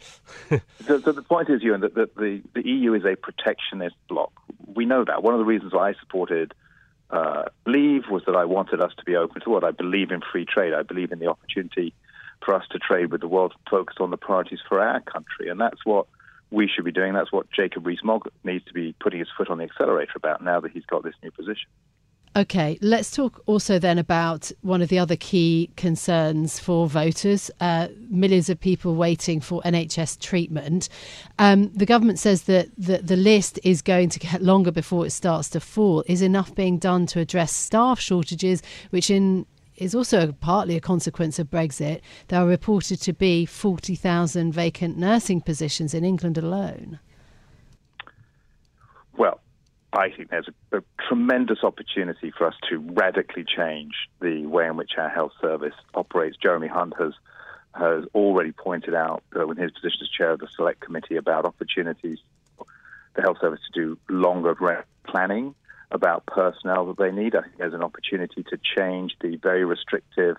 So. 0.87 0.99
the, 0.99 1.21
point 1.21 1.49
is, 1.49 1.61
Ewan, 1.61 1.81
that, 1.81 1.95
that 1.95 2.15
the, 2.15 2.41
the 2.53 2.65
EU 2.65 2.93
is 2.93 3.03
a 3.03 3.17
protectionist 3.17 3.97
bloc. 4.07 4.31
We 4.65 4.85
know 4.85 5.03
that. 5.03 5.23
One 5.23 5.33
of 5.33 5.39
the 5.39 5.45
reasons 5.45 5.73
why 5.73 5.89
I 5.89 5.93
supported 5.99 6.53
uh, 7.09 7.45
leave 7.65 8.03
was 8.09 8.23
that 8.25 8.35
I 8.35 8.45
wanted 8.45 8.81
us 8.81 8.91
to 8.97 9.05
be 9.05 9.15
open 9.15 9.41
to 9.41 9.49
what 9.49 9.63
I 9.63 9.71
believe 9.71 10.11
in 10.11 10.21
free 10.31 10.45
trade. 10.45 10.73
I 10.73 10.83
believe 10.83 11.11
in 11.11 11.19
the 11.19 11.27
opportunity 11.27 11.93
for 12.45 12.53
us 12.53 12.65
to 12.71 12.79
trade 12.79 13.11
with 13.11 13.21
the 13.21 13.27
world 13.27 13.53
focused 13.69 13.99
on 13.99 14.11
the 14.11 14.17
priorities 14.17 14.59
for 14.67 14.79
our 14.79 15.01
country. 15.01 15.49
And 15.49 15.59
that's 15.59 15.83
what 15.85 16.07
we 16.51 16.67
should 16.67 16.85
be 16.85 16.91
doing. 16.91 17.13
That's 17.13 17.31
what 17.31 17.51
Jacob 17.51 17.85
Rees-Mogg 17.85 18.29
needs 18.43 18.65
to 18.65 18.73
be 18.73 18.93
putting 18.99 19.19
his 19.19 19.27
foot 19.35 19.49
on 19.49 19.57
the 19.57 19.63
accelerator 19.65 20.13
about 20.15 20.43
now 20.43 20.59
that 20.59 20.71
he's 20.71 20.85
got 20.85 21.03
this 21.03 21.15
new 21.23 21.31
position. 21.31 21.69
Okay, 22.35 22.77
let's 22.81 23.09
talk 23.09 23.41
also 23.47 23.79
then 23.79 23.97
about 23.97 24.51
one 24.61 24.83
of 24.83 24.89
the 24.89 24.99
other 24.99 25.15
key 25.15 25.71
concerns 25.75 26.59
for 26.59 26.87
voters 26.87 27.49
uh, 27.59 27.87
millions 28.07 28.49
of 28.49 28.59
people 28.59 28.93
waiting 28.95 29.41
for 29.41 29.63
NHS 29.63 30.19
treatment. 30.19 30.89
Um, 31.39 31.71
the 31.73 31.87
government 31.87 32.19
says 32.19 32.43
that 32.43 32.69
the, 32.77 32.99
the 32.99 33.15
list 33.15 33.59
is 33.63 33.81
going 33.81 34.09
to 34.09 34.19
get 34.19 34.43
longer 34.43 34.71
before 34.71 35.07
it 35.07 35.09
starts 35.09 35.49
to 35.49 35.59
fall. 35.59 36.03
Is 36.07 36.21
enough 36.21 36.53
being 36.53 36.77
done 36.77 37.07
to 37.07 37.19
address 37.19 37.51
staff 37.51 37.99
shortages, 37.99 38.61
which 38.91 39.09
in 39.09 39.47
is 39.75 39.95
also 39.95 40.31
partly 40.33 40.75
a 40.75 40.81
consequence 40.81 41.39
of 41.39 41.49
Brexit. 41.49 42.01
There 42.27 42.41
are 42.41 42.45
reported 42.45 43.01
to 43.01 43.13
be 43.13 43.45
40,000 43.45 44.51
vacant 44.51 44.97
nursing 44.97 45.41
positions 45.41 45.93
in 45.93 46.03
England 46.03 46.37
alone. 46.37 46.99
Well, 49.17 49.39
I 49.91 50.09
think 50.11 50.29
there's 50.29 50.47
a, 50.71 50.77
a, 50.77 50.81
tremendous 51.07 51.63
opportunity 51.63 52.31
for 52.31 52.45
us 52.45 52.53
to 52.69 52.77
radically 52.77 53.43
change 53.43 53.93
the 54.21 54.45
way 54.45 54.67
in 54.67 54.77
which 54.77 54.91
our 54.97 55.09
health 55.09 55.31
service 55.41 55.73
operates. 55.95 56.37
Jeremy 56.37 56.67
Hunt 56.67 56.93
has 56.99 57.13
has 57.73 58.03
already 58.15 58.51
pointed 58.51 58.93
out 58.93 59.23
uh, 59.35 59.47
in 59.47 59.57
his 59.57 59.71
position 59.71 59.99
as 60.01 60.09
chair 60.09 60.31
of 60.31 60.39
the 60.39 60.47
select 60.55 60.79
committee 60.79 61.15
about 61.15 61.45
opportunities 61.45 62.17
for 62.57 62.65
the 63.15 63.21
health 63.21 63.37
service 63.39 63.59
to 63.73 63.79
do 63.79 63.97
longer 64.09 64.85
planning 65.05 65.53
about 65.91 66.25
personnel 66.25 66.87
that 66.87 66.97
they 66.97 67.11
need. 67.11 67.35
I 67.35 67.41
think 67.41 67.57
there's 67.57 67.73
an 67.73 67.83
opportunity 67.83 68.43
to 68.43 68.59
change 68.75 69.15
the 69.21 69.37
very 69.37 69.65
restrictive 69.65 70.37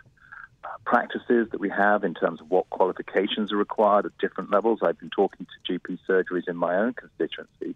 practices 0.85 1.49
that 1.51 1.61
we 1.61 1.71
have 1.71 2.05
in 2.05 2.15
terms 2.15 2.41
of 2.41 2.51
what 2.51 2.69
qualifications 2.71 3.53
are 3.53 3.57
required 3.57 4.07
at 4.07 4.19
different 4.19 4.51
levels. 4.51 4.81
I've 4.83 4.99
been 4.99 5.11
talking 5.11 5.47
to 5.47 5.73
GP 5.73 5.99
surgeries 6.09 6.49
in 6.49 6.57
my 6.57 6.77
own 6.77 6.95
constituency, 6.95 7.75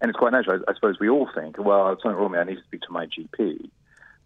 and 0.00 0.08
it's 0.08 0.18
quite 0.18 0.32
natural. 0.32 0.62
I, 0.66 0.70
I 0.70 0.74
suppose 0.74 0.98
we 0.98 1.08
all 1.08 1.28
think, 1.34 1.58
well, 1.58 1.88
something 2.02 2.12
wrong 2.12 2.30
with 2.30 2.32
me, 2.32 2.38
I 2.38 2.44
need 2.44 2.56
to 2.56 2.64
speak 2.64 2.82
to 2.82 2.92
my 2.92 3.06
GP. 3.06 3.70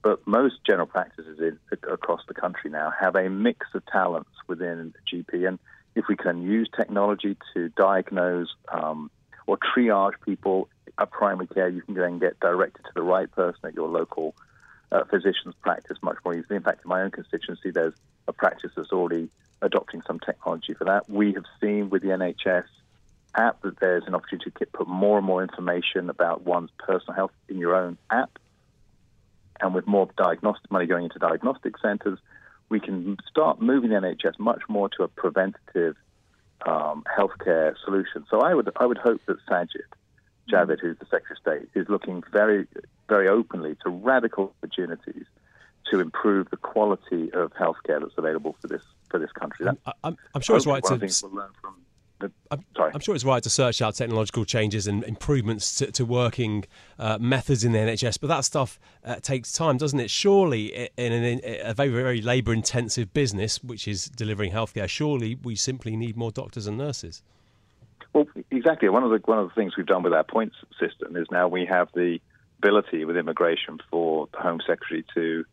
But 0.03 0.27
most 0.27 0.57
general 0.67 0.87
practices 0.87 1.41
in, 1.41 1.59
across 1.91 2.21
the 2.29 2.35
country 2.35 2.71
now 2.71 2.93
have 2.99 3.17
a 3.17 3.31
mix 3.31 3.67
of 3.75 3.85
talents 3.87 4.31
within 4.47 4.93
the 4.93 5.17
GP, 5.17 5.49
and 5.49 5.59
if 5.95 6.07
we 6.09 6.17
can 6.17 6.43
use 6.43 6.69
technology 6.77 7.37
to 7.55 7.69
diagnose 7.71 8.49
um, 8.73 9.11
or 9.47 9.57
triage 9.57 10.21
people 10.25 10.69
at 10.99 11.11
primary 11.11 11.47
care, 11.47 11.69
you 11.69 11.83
can 11.83 11.95
then 11.95 12.19
get 12.19 12.39
directed 12.41 12.83
to 12.85 12.91
the 12.95 13.03
right 13.03 13.31
person 13.31 13.61
at 13.65 13.75
your 13.75 13.89
local 13.89 14.35
uh, 14.93 15.05
physician's 15.05 15.55
practice 15.61 15.97
much 16.03 16.19
more 16.25 16.35
easily. 16.35 16.57
In 16.57 16.63
fact, 16.63 16.85
in 16.85 16.89
my 16.89 17.03
own 17.03 17.11
constituency, 17.11 17.71
there's 17.71 17.95
a 18.29 18.33
practice 18.33 18.73
that's 18.77 18.93
already 18.93 19.29
adopting 19.63 20.03
some 20.07 20.21
technology 20.21 20.75
for 20.75 20.85
that. 20.85 21.09
We 21.09 21.33
have 21.33 21.45
seen 21.61 21.91
with 21.91 22.03
the 22.03 22.09
NHS 22.09 22.67
app 23.37 23.63
that 23.63 23.79
there's 23.81 24.05
an 24.07 24.15
opportunity 24.15 24.51
to 24.51 24.67
put 24.67 24.89
more 24.89 25.19
and 25.19 25.27
more 25.27 25.43
information 25.43 26.11
about 26.11 26.43
one's 26.43 26.71
personal 26.79 27.15
health 27.15 27.33
in 27.49 27.59
your 27.59 27.75
own 27.75 27.99
app. 28.11 28.39
And 29.61 29.75
with 29.75 29.87
more 29.87 30.09
diagnostic 30.17 30.71
money 30.71 30.87
going 30.87 31.05
into 31.05 31.19
diagnostic 31.19 31.79
centres, 31.79 32.19
we 32.69 32.81
can 32.81 33.17
start 33.29 33.61
moving 33.61 33.91
the 33.91 33.97
NHS 33.97 34.39
much 34.39 34.63
more 34.69 34.89
to 34.91 35.05
a 35.05 35.09
preventative 35.09 35.97
um, 36.67 37.05
healthcare 37.17 37.75
solution. 37.85 38.25
So 38.31 38.41
I 38.41 38.55
would 38.55 38.71
I 38.77 38.87
would 38.87 38.99
hope 38.99 39.21
that 39.27 39.37
Sajid 39.47 39.69
Javid, 40.51 40.81
who's 40.81 40.99
the 40.99 41.07
Secretary 41.07 41.59
of 41.59 41.69
State, 41.69 41.81
is 41.81 41.89
looking 41.89 42.23
very 42.33 42.67
very 43.09 43.29
openly 43.29 43.77
to 43.85 43.91
radical 43.91 44.55
opportunities 44.59 45.27
to 45.91 46.01
improve 46.01 46.49
the 46.51 46.57
quality 46.57 47.31
of 47.33 47.53
healthcare 47.53 48.01
that's 48.01 48.17
available 48.17 48.57
for 48.61 48.69
this 48.69 48.83
for 49.11 49.19
this 49.19 49.31
country. 49.33 49.67
That, 49.67 49.79
I'm, 50.03 50.17
I'm, 50.35 50.41
sure 50.41 50.57
it's 50.57 50.67
right 50.67 50.83
to. 50.85 50.95
We'll 50.95 51.49
the, 52.21 52.31
I'm, 52.51 52.65
I'm, 52.79 53.01
sure 53.01 53.15
it's 53.15 53.25
right 53.25 53.43
to 53.43 53.51
search 53.51 53.83
out 53.83 53.95
technological 53.95 54.45
changes 54.45 54.87
and 54.87 55.03
improvements 55.05 55.77
to, 55.77 55.91
to 55.93 56.05
working 56.05 56.65
uh, 56.99 57.19
methods 57.21 57.65
in 57.65 57.73
the 57.73 57.79
NHS, 57.79 58.21
but 58.21 58.29
that 58.29 58.45
stuff 58.45 58.79
uh, 59.05 59.17
takes 59.17 59.53
time, 59.53 59.77
doesn't 59.77 59.99
it? 59.99 60.11
Surely, 60.11 60.89
in, 60.97 61.13
in 61.13 61.41
a 61.63 61.75
very, 61.75 61.91
very 61.91 62.21
labour 62.21 62.53
intensive 62.53 63.13
business, 63.13 63.63
which 63.63 63.89
is 63.89 64.07
delivering 64.07 64.53
healthcare, 64.53 64.89
surely 64.89 65.35
we 65.35 65.57
simply 65.57 65.97
need 65.97 66.17
more 66.17 66.31
doctors 66.31 66.67
and 66.67 66.79
nurses. 66.79 67.23
Well, 68.13 68.27
exactly. 68.51 68.89
One 68.89 69.03
of 69.03 69.11
the 69.11 69.19
one 69.25 69.39
of 69.39 69.49
the 69.49 69.55
things 69.55 69.77
we've 69.77 69.87
done 69.87 70.05
with 70.05 70.13
our 70.13 70.23
points 70.23 70.55
system 70.79 71.17
is 71.17 71.27
now 71.33 71.49
we 71.49 71.67
have 71.67 71.89
the 71.95 72.21
ability 72.59 73.05
with 73.05 73.17
immigration 73.17 73.79
for 73.91 74.29
the 74.33 74.39
Home 74.39 74.61
Secretary 74.65 75.05
to 75.15 75.45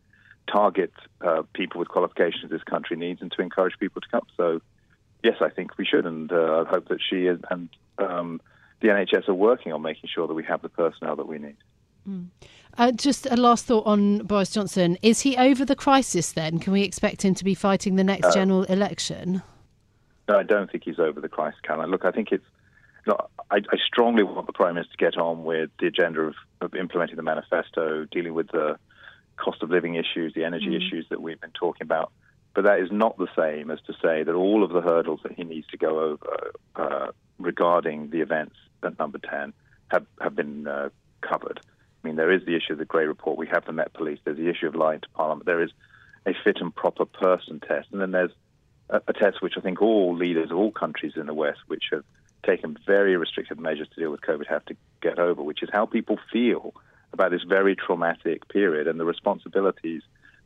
target 0.50 0.92
uh, 1.20 1.42
people 1.54 1.80
with 1.80 1.88
qualifications 1.88 2.50
this 2.50 2.62
country 2.62 2.96
needs 2.96 3.20
and 3.20 3.32
to 3.32 3.42
encourage 3.42 3.74
people 3.80 4.00
to 4.00 4.08
come. 4.08 4.26
So 4.36 4.60
yes, 5.22 5.36
I 5.40 5.48
think 5.48 5.78
we 5.78 5.84
should, 5.84 6.06
and 6.06 6.30
uh, 6.32 6.64
I 6.66 6.70
hope 6.70 6.88
that 6.88 6.98
she 7.00 7.26
is, 7.26 7.40
and 7.50 7.68
um, 7.98 8.40
the 8.80 8.88
NHS 8.88 9.28
are 9.28 9.34
working 9.34 9.72
on 9.72 9.82
making 9.82 10.10
sure 10.12 10.26
that 10.26 10.34
we 10.34 10.44
have 10.44 10.62
the 10.62 10.68
personnel 10.68 11.16
that 11.16 11.26
we 11.26 11.38
need. 11.38 11.56
Mm. 12.08 12.26
Uh, 12.78 12.90
just 12.90 13.26
a 13.26 13.36
last 13.36 13.66
thought 13.66 13.86
on 13.86 14.18
Boris 14.18 14.50
Johnson. 14.50 14.96
Is 15.02 15.20
he 15.20 15.36
over 15.36 15.64
the 15.64 15.76
crisis 15.76 16.32
then? 16.32 16.58
Can 16.58 16.72
we 16.72 16.82
expect 16.82 17.22
him 17.24 17.34
to 17.34 17.44
be 17.44 17.54
fighting 17.54 17.96
the 17.96 18.04
next 18.04 18.28
uh, 18.28 18.32
general 18.32 18.64
election? 18.64 19.42
No, 20.28 20.38
I 20.38 20.42
don't 20.42 20.70
think 20.70 20.84
he's 20.84 20.98
over 20.98 21.20
the 21.20 21.28
crisis, 21.28 21.60
Caroline. 21.62 21.90
Look, 21.90 22.04
I 22.04 22.10
think 22.10 22.32
it's. 22.32 22.44
Look, 23.04 23.30
I, 23.50 23.56
I, 23.56 23.76
strongly 23.84 24.22
want 24.22 24.46
the 24.46 24.52
Prime 24.52 24.76
Minister 24.76 24.92
to 24.92 25.04
get 25.04 25.16
on 25.18 25.42
with 25.42 25.70
the 25.80 25.88
agenda 25.88 26.20
of, 26.20 26.34
of, 26.60 26.72
implementing 26.76 27.16
the 27.16 27.22
manifesto, 27.24 28.06
dealing 28.12 28.32
with 28.32 28.46
the 28.52 28.78
cost 29.36 29.60
of 29.60 29.70
living 29.70 29.96
issues, 29.96 30.34
the 30.34 30.44
energy 30.44 30.68
mm. 30.68 30.76
issues 30.76 31.06
that 31.10 31.20
we've 31.20 31.40
been 31.40 31.50
talking 31.50 31.82
about. 31.82 32.12
But 32.54 32.64
that 32.64 32.80
is 32.80 32.90
not 32.92 33.16
the 33.16 33.28
same 33.36 33.70
as 33.70 33.80
to 33.86 33.94
say 33.94 34.22
that 34.22 34.34
all 34.34 34.62
of 34.62 34.70
the 34.70 34.82
hurdles 34.82 35.20
that 35.22 35.32
he 35.32 35.44
needs 35.44 35.66
to 35.68 35.78
go 35.78 36.00
over 36.00 36.50
uh, 36.76 37.12
regarding 37.38 38.10
the 38.10 38.20
events 38.20 38.56
at 38.82 38.98
number 38.98 39.18
10 39.18 39.52
have, 39.88 40.06
have 40.20 40.36
been 40.36 40.66
uh, 40.66 40.90
covered. 41.22 41.60
I 42.02 42.06
mean, 42.06 42.16
there 42.16 42.32
is 42.32 42.44
the 42.44 42.56
issue 42.56 42.72
of 42.72 42.78
the 42.78 42.84
Gray 42.84 43.06
Report. 43.06 43.38
We 43.38 43.46
have 43.48 43.64
the 43.64 43.72
Met 43.72 43.94
Police. 43.94 44.18
There's 44.24 44.36
the 44.36 44.48
issue 44.48 44.66
of 44.66 44.74
lying 44.74 45.00
to 45.00 45.08
Parliament. 45.10 45.46
There 45.46 45.62
is 45.62 45.70
a 46.26 46.32
fit 46.44 46.58
and 46.60 46.74
proper 46.74 47.04
person 47.04 47.60
test. 47.60 47.88
And 47.92 48.00
then 48.00 48.10
there's 48.10 48.32
a, 48.90 49.00
a 49.08 49.12
test 49.12 49.40
which 49.40 49.54
I 49.56 49.60
think 49.60 49.80
all 49.80 50.14
leaders 50.14 50.50
of 50.50 50.56
all 50.56 50.72
countries 50.72 51.12
in 51.16 51.26
the 51.26 51.34
West, 51.34 51.60
which 51.68 51.84
have 51.92 52.04
taken 52.44 52.76
very 52.86 53.16
restrictive 53.16 53.58
measures 53.58 53.88
to 53.94 54.00
deal 54.00 54.10
with 54.10 54.20
COVID, 54.20 54.46
have 54.48 54.64
to 54.66 54.76
get 55.00 55.18
over, 55.18 55.42
which 55.42 55.62
is 55.62 55.70
how 55.72 55.86
people 55.86 56.18
feel 56.32 56.74
about 57.12 57.30
this 57.30 57.42
very 57.42 57.76
traumatic 57.76 58.48
period 58.48 58.88
and 58.88 58.98
the 58.98 59.04
responsibilities 59.04 60.02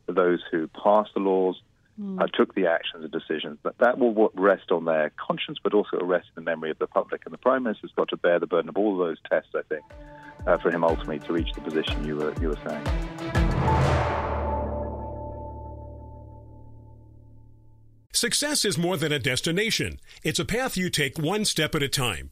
of 0.07 0.15
those 0.15 0.41
who 0.51 0.67
pass 0.67 1.07
the 1.13 1.19
laws, 1.19 1.61
mm. 1.99 2.21
uh, 2.21 2.27
took 2.27 2.55
the 2.55 2.67
actions 2.67 3.03
and 3.03 3.11
decisions. 3.11 3.57
But 3.61 3.77
that 3.79 3.97
will 3.97 4.31
rest 4.35 4.71
on 4.71 4.85
their 4.85 5.11
conscience, 5.17 5.57
but 5.61 5.73
also 5.73 5.97
rest 6.01 6.27
in 6.35 6.43
the 6.43 6.49
memory 6.49 6.71
of 6.71 6.79
the 6.79 6.87
public. 6.87 7.21
And 7.25 7.33
the 7.33 7.37
Prime 7.37 7.63
Minister's 7.63 7.91
got 7.95 8.09
to 8.09 8.17
bear 8.17 8.39
the 8.39 8.47
burden 8.47 8.69
of 8.69 8.77
all 8.77 8.93
of 8.93 9.07
those 9.07 9.17
tests, 9.29 9.51
I 9.55 9.61
think, 9.69 9.83
uh, 10.45 10.57
for 10.57 10.71
him 10.71 10.83
ultimately 10.83 11.19
to 11.19 11.33
reach 11.33 11.51
the 11.53 11.61
position 11.61 12.05
you 12.05 12.15
were, 12.15 12.33
you 12.41 12.49
were 12.49 12.59
saying. 12.67 12.85
Success 18.17 18.65
is 18.65 18.79
more 18.79 18.97
than 18.97 19.11
a 19.11 19.19
destination. 19.19 19.99
It's 20.23 20.39
a 20.39 20.45
path 20.45 20.75
you 20.75 20.89
take 20.89 21.19
one 21.19 21.45
step 21.45 21.75
at 21.75 21.83
a 21.83 21.87
time. 21.87 22.31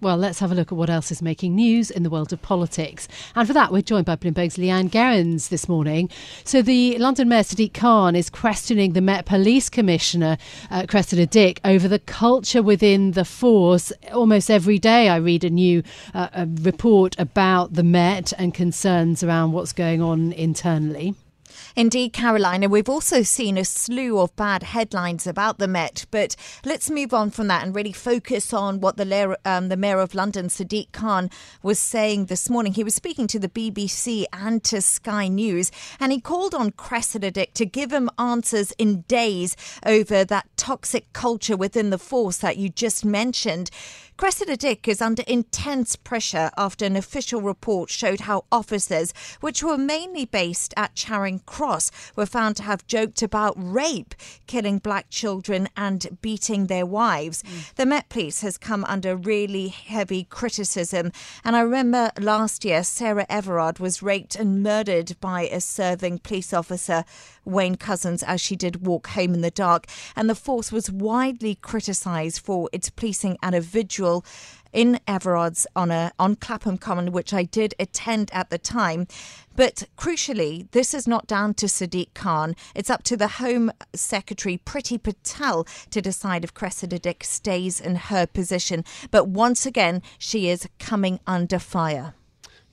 Well, 0.00 0.16
let's 0.16 0.40
have 0.40 0.52
a 0.52 0.54
look 0.54 0.72
at 0.72 0.78
what 0.78 0.90
else 0.90 1.10
is 1.10 1.22
making 1.22 1.54
news 1.54 1.90
in 1.90 2.02
the 2.02 2.10
world 2.10 2.32
of 2.32 2.42
politics. 2.42 3.08
And 3.34 3.46
for 3.46 3.54
that, 3.54 3.72
we're 3.72 3.82
joined 3.82 4.06
by 4.06 4.16
Bloomberg's 4.16 4.56
Leanne 4.56 4.90
Gerrans 4.90 5.48
this 5.48 5.68
morning. 5.68 6.10
So, 6.44 6.62
the 6.62 6.98
London 6.98 7.28
Mayor 7.28 7.42
Sadiq 7.42 7.72
Khan 7.72 8.14
is 8.14 8.28
questioning 8.28 8.92
the 8.92 9.00
Met 9.00 9.24
Police 9.24 9.70
Commissioner, 9.70 10.36
uh, 10.70 10.86
Cressida 10.86 11.26
Dick, 11.26 11.60
over 11.64 11.88
the 11.88 11.98
culture 11.98 12.62
within 12.62 13.12
the 13.12 13.24
force. 13.24 13.92
Almost 14.12 14.50
every 14.50 14.78
day, 14.78 15.08
I 15.08 15.16
read 15.16 15.44
a 15.44 15.50
new 15.50 15.82
uh, 16.12 16.28
a 16.32 16.46
report 16.46 17.14
about 17.18 17.74
the 17.74 17.82
Met 17.82 18.32
and 18.38 18.52
concerns 18.52 19.22
around 19.22 19.52
what's 19.52 19.72
going 19.72 20.02
on 20.02 20.32
internally. 20.32 21.14
Indeed, 21.76 22.12
Carolina, 22.12 22.68
we've 22.68 22.88
also 22.88 23.22
seen 23.22 23.58
a 23.58 23.64
slew 23.64 24.20
of 24.20 24.36
bad 24.36 24.62
headlines 24.62 25.26
about 25.26 25.58
the 25.58 25.66
Met, 25.66 26.06
but 26.12 26.36
let's 26.64 26.88
move 26.88 27.12
on 27.12 27.32
from 27.32 27.48
that 27.48 27.64
and 27.64 27.74
really 27.74 27.92
focus 27.92 28.52
on 28.52 28.78
what 28.78 28.96
the, 28.96 29.36
um, 29.44 29.70
the 29.70 29.76
Mayor 29.76 29.98
of 29.98 30.14
London, 30.14 30.46
Sadiq 30.46 30.92
Khan, 30.92 31.30
was 31.64 31.80
saying 31.80 32.26
this 32.26 32.48
morning. 32.48 32.74
He 32.74 32.84
was 32.84 32.94
speaking 32.94 33.26
to 33.26 33.40
the 33.40 33.48
BBC 33.48 34.24
and 34.32 34.62
to 34.62 34.80
Sky 34.80 35.26
News, 35.26 35.72
and 35.98 36.12
he 36.12 36.20
called 36.20 36.54
on 36.54 36.70
Cressida 36.70 37.32
Dick 37.32 37.54
to 37.54 37.66
give 37.66 37.92
him 37.92 38.08
answers 38.20 38.70
in 38.78 39.00
days 39.08 39.56
over 39.84 40.24
that 40.24 40.46
toxic 40.56 41.12
culture 41.12 41.56
within 41.56 41.90
the 41.90 41.98
force 41.98 42.36
that 42.38 42.56
you 42.56 42.68
just 42.68 43.04
mentioned. 43.04 43.68
Cressida 44.16 44.56
Dick 44.56 44.86
is 44.86 45.02
under 45.02 45.24
intense 45.26 45.96
pressure 45.96 46.52
after 46.56 46.84
an 46.84 46.94
official 46.94 47.40
report 47.40 47.90
showed 47.90 48.20
how 48.20 48.44
officers, 48.52 49.12
which 49.40 49.60
were 49.60 49.76
mainly 49.76 50.24
based 50.24 50.72
at 50.76 50.94
Charing 50.94 51.40
Cross, 51.40 51.90
were 52.14 52.24
found 52.24 52.54
to 52.56 52.62
have 52.62 52.86
joked 52.86 53.22
about 53.22 53.54
rape, 53.56 54.14
killing 54.46 54.78
black 54.78 55.10
children, 55.10 55.68
and 55.76 56.16
beating 56.22 56.68
their 56.68 56.86
wives. 56.86 57.42
Mm. 57.42 57.74
The 57.74 57.86
Met 57.86 58.08
Police 58.08 58.40
has 58.42 58.56
come 58.56 58.84
under 58.84 59.16
really 59.16 59.68
heavy 59.68 60.22
criticism. 60.24 61.10
And 61.44 61.56
I 61.56 61.60
remember 61.62 62.12
last 62.20 62.64
year, 62.64 62.84
Sarah 62.84 63.26
Everard 63.28 63.80
was 63.80 64.00
raped 64.00 64.36
and 64.36 64.62
murdered 64.62 65.16
by 65.20 65.42
a 65.42 65.60
serving 65.60 66.20
police 66.20 66.54
officer, 66.54 67.04
Wayne 67.44 67.76
Couzens 67.76 68.22
as 68.26 68.40
she 68.40 68.56
did 68.56 68.86
walk 68.86 69.08
home 69.08 69.34
in 69.34 69.40
the 69.40 69.50
dark. 69.50 69.86
And 70.16 70.28
the 70.28 70.34
force 70.34 70.72
was 70.72 70.90
widely 70.90 71.54
criticised 71.56 72.40
for 72.40 72.68
its 72.72 72.90
policing 72.90 73.38
at 73.42 73.54
a 73.54 73.60
vigil 73.60 74.24
in 74.74 74.98
Everard's 75.06 75.66
honour 75.76 76.10
on 76.18 76.34
Clapham 76.34 76.76
Common, 76.76 77.12
which 77.12 77.32
I 77.32 77.44
did 77.44 77.74
attend 77.78 78.30
at 78.32 78.50
the 78.50 78.58
time. 78.58 79.06
But 79.54 79.84
crucially, 79.96 80.68
this 80.72 80.92
is 80.92 81.06
not 81.06 81.28
down 81.28 81.54
to 81.54 81.66
Sadiq 81.66 82.12
Khan. 82.12 82.56
It's 82.74 82.90
up 82.90 83.04
to 83.04 83.16
the 83.16 83.28
Home 83.28 83.70
Secretary, 83.94 84.58
Priti 84.58 85.00
Patel, 85.00 85.64
to 85.90 86.02
decide 86.02 86.42
if 86.42 86.52
Cressida 86.52 86.98
Dick 86.98 87.22
stays 87.22 87.80
in 87.80 87.94
her 87.94 88.26
position. 88.26 88.84
But 89.12 89.28
once 89.28 89.64
again, 89.64 90.02
she 90.18 90.48
is 90.48 90.68
coming 90.80 91.20
under 91.26 91.60
fire. 91.60 92.14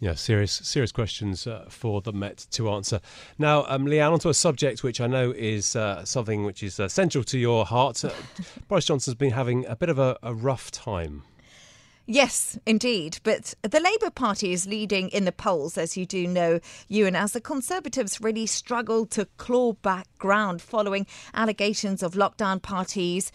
Yeah, 0.01 0.15
serious, 0.15 0.51
serious 0.51 0.91
questions 0.91 1.45
uh, 1.45 1.65
for 1.69 2.01
the 2.01 2.11
Met 2.11 2.47
to 2.53 2.71
answer. 2.71 3.01
Now, 3.37 3.65
um, 3.67 3.85
Leanne, 3.85 4.13
onto 4.13 4.29
a 4.29 4.33
subject 4.33 4.83
which 4.83 4.99
I 4.99 5.05
know 5.05 5.29
is 5.29 5.75
uh, 5.75 6.03
something 6.05 6.43
which 6.43 6.63
is 6.63 6.79
uh, 6.79 6.89
central 6.89 7.23
to 7.25 7.37
your 7.37 7.65
heart. 7.67 8.03
Uh, 8.03 8.09
Boris 8.67 8.85
Johnson's 8.85 9.13
been 9.13 9.29
having 9.29 9.63
a 9.67 9.75
bit 9.75 9.89
of 9.89 9.99
a, 9.99 10.17
a 10.23 10.33
rough 10.33 10.71
time. 10.71 11.21
Yes, 12.07 12.57
indeed. 12.65 13.19
But 13.21 13.53
the 13.61 13.79
Labour 13.79 14.09
Party 14.09 14.51
is 14.51 14.65
leading 14.65 15.09
in 15.09 15.25
the 15.25 15.31
polls, 15.31 15.77
as 15.77 15.95
you 15.95 16.07
do 16.07 16.25
know, 16.25 16.59
Ewan, 16.87 17.15
as 17.15 17.33
the 17.33 17.39
Conservatives 17.39 18.19
really 18.19 18.47
struggle 18.47 19.05
to 19.05 19.25
claw 19.37 19.73
back 19.73 20.07
ground 20.17 20.63
following 20.63 21.05
allegations 21.35 22.01
of 22.01 22.13
lockdown 22.13 22.59
parties 22.59 23.31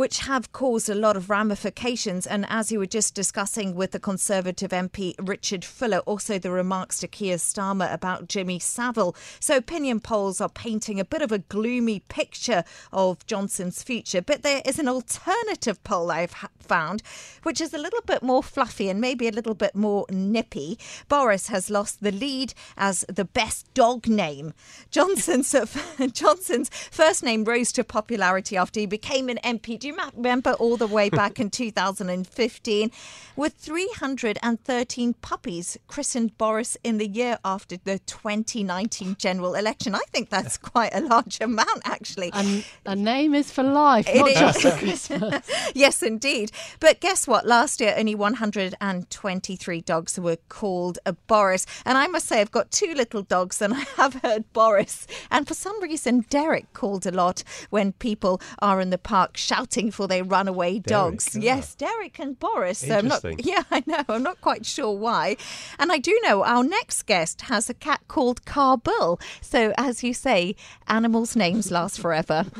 which 0.00 0.20
have 0.20 0.50
caused 0.50 0.88
a 0.88 0.94
lot 0.94 1.14
of 1.14 1.28
ramifications. 1.28 2.26
And 2.26 2.46
as 2.48 2.72
you 2.72 2.78
were 2.78 2.86
just 2.86 3.14
discussing 3.14 3.74
with 3.74 3.90
the 3.90 4.00
Conservative 4.00 4.70
MP 4.70 5.14
Richard 5.20 5.62
Fuller, 5.62 5.98
also 5.98 6.38
the 6.38 6.50
remarks 6.50 7.00
to 7.00 7.06
Keir 7.06 7.36
Starmer 7.36 7.92
about 7.92 8.26
Jimmy 8.26 8.58
Savile. 8.58 9.14
So 9.40 9.58
opinion 9.58 10.00
polls 10.00 10.40
are 10.40 10.48
painting 10.48 10.98
a 10.98 11.04
bit 11.04 11.20
of 11.20 11.32
a 11.32 11.40
gloomy 11.40 12.00
picture 12.08 12.64
of 12.94 13.26
Johnson's 13.26 13.82
future. 13.82 14.22
But 14.22 14.42
there 14.42 14.62
is 14.64 14.78
an 14.78 14.88
alternative 14.88 15.84
poll 15.84 16.10
I've 16.10 16.34
found, 16.60 17.02
which 17.42 17.60
is 17.60 17.74
a 17.74 17.78
little 17.78 18.00
bit 18.06 18.22
more 18.22 18.42
fluffy 18.42 18.88
and 18.88 19.02
maybe 19.02 19.28
a 19.28 19.32
little 19.32 19.52
bit 19.52 19.74
more 19.74 20.06
nippy. 20.08 20.78
Boris 21.10 21.48
has 21.48 21.68
lost 21.68 22.00
the 22.00 22.10
lead 22.10 22.54
as 22.78 23.04
the 23.06 23.26
best 23.26 23.66
dog 23.74 24.08
name. 24.08 24.54
Johnson's, 24.90 25.54
Johnson's 26.12 26.70
first 26.70 27.22
name 27.22 27.44
rose 27.44 27.70
to 27.72 27.84
popularity 27.84 28.56
after 28.56 28.80
he 28.80 28.86
became 28.86 29.28
an 29.28 29.38
MP 29.44 29.78
you 29.90 30.12
remember 30.16 30.52
all 30.52 30.76
the 30.76 30.86
way 30.86 31.10
back 31.10 31.40
in 31.40 31.50
2015 31.60 32.90
with 33.36 33.54
313 33.54 35.14
puppies 35.14 35.78
christened 35.88 36.36
Boris 36.38 36.76
in 36.84 36.98
the 36.98 37.08
year 37.08 37.38
after 37.44 37.76
the 37.76 37.98
2019 38.00 39.16
general 39.18 39.54
election? 39.54 39.94
I 39.94 40.02
think 40.12 40.30
that's 40.30 40.56
quite 40.72 40.94
a 40.94 41.00
large 41.00 41.40
amount, 41.40 41.82
actually. 41.84 42.30
And 42.32 42.64
a 42.86 42.94
name 42.94 43.34
is 43.34 43.50
for 43.50 43.62
life, 43.62 44.06
it 44.08 44.18
not 44.18 44.34
just 44.34 44.62
for 44.62 44.70
Christmas. 44.72 45.50
yes, 45.74 46.02
indeed. 46.02 46.52
But 46.78 47.00
guess 47.00 47.26
what? 47.26 47.46
Last 47.46 47.80
year, 47.80 47.94
only 47.96 48.14
123 48.14 49.80
dogs 49.80 50.20
were 50.20 50.38
called 50.48 50.98
a 51.04 51.12
Boris. 51.14 51.66
And 51.84 51.98
I 51.98 52.06
must 52.06 52.26
say, 52.26 52.40
I've 52.40 52.50
got 52.50 52.70
two 52.70 52.94
little 52.94 53.22
dogs, 53.22 53.60
and 53.60 53.74
I 53.74 53.84
have 53.96 54.14
heard 54.14 54.52
Boris. 54.52 55.06
And 55.30 55.48
for 55.48 55.54
some 55.54 55.82
reason, 55.82 56.24
Derek 56.28 56.72
called 56.72 57.06
a 57.06 57.10
lot 57.10 57.42
when 57.70 57.92
people 57.92 58.40
are 58.60 58.80
in 58.80 58.90
the 58.90 58.98
park 58.98 59.36
shouting 59.36 59.69
for 59.70 60.06
their 60.06 60.24
runaway 60.24 60.78
dogs. 60.78 61.32
Derek, 61.32 61.44
yes, 61.44 61.74
Derek 61.74 62.18
and 62.18 62.38
Boris. 62.38 62.78
So 62.78 62.98
I'm 62.98 63.08
not, 63.08 63.24
yeah, 63.44 63.62
I 63.70 63.82
know. 63.86 64.02
I'm 64.08 64.22
not 64.22 64.40
quite 64.40 64.66
sure 64.66 64.92
why. 64.92 65.36
And 65.78 65.92
I 65.92 65.98
do 65.98 66.18
know 66.24 66.44
our 66.44 66.64
next 66.64 67.04
guest 67.04 67.42
has 67.42 67.70
a 67.70 67.74
cat 67.74 68.00
called 68.08 68.44
Carbull. 68.44 69.20
So, 69.40 69.72
as 69.78 70.02
you 70.02 70.12
say, 70.12 70.56
animals' 70.88 71.36
names 71.36 71.70
last 71.70 72.00
forever. 72.00 72.44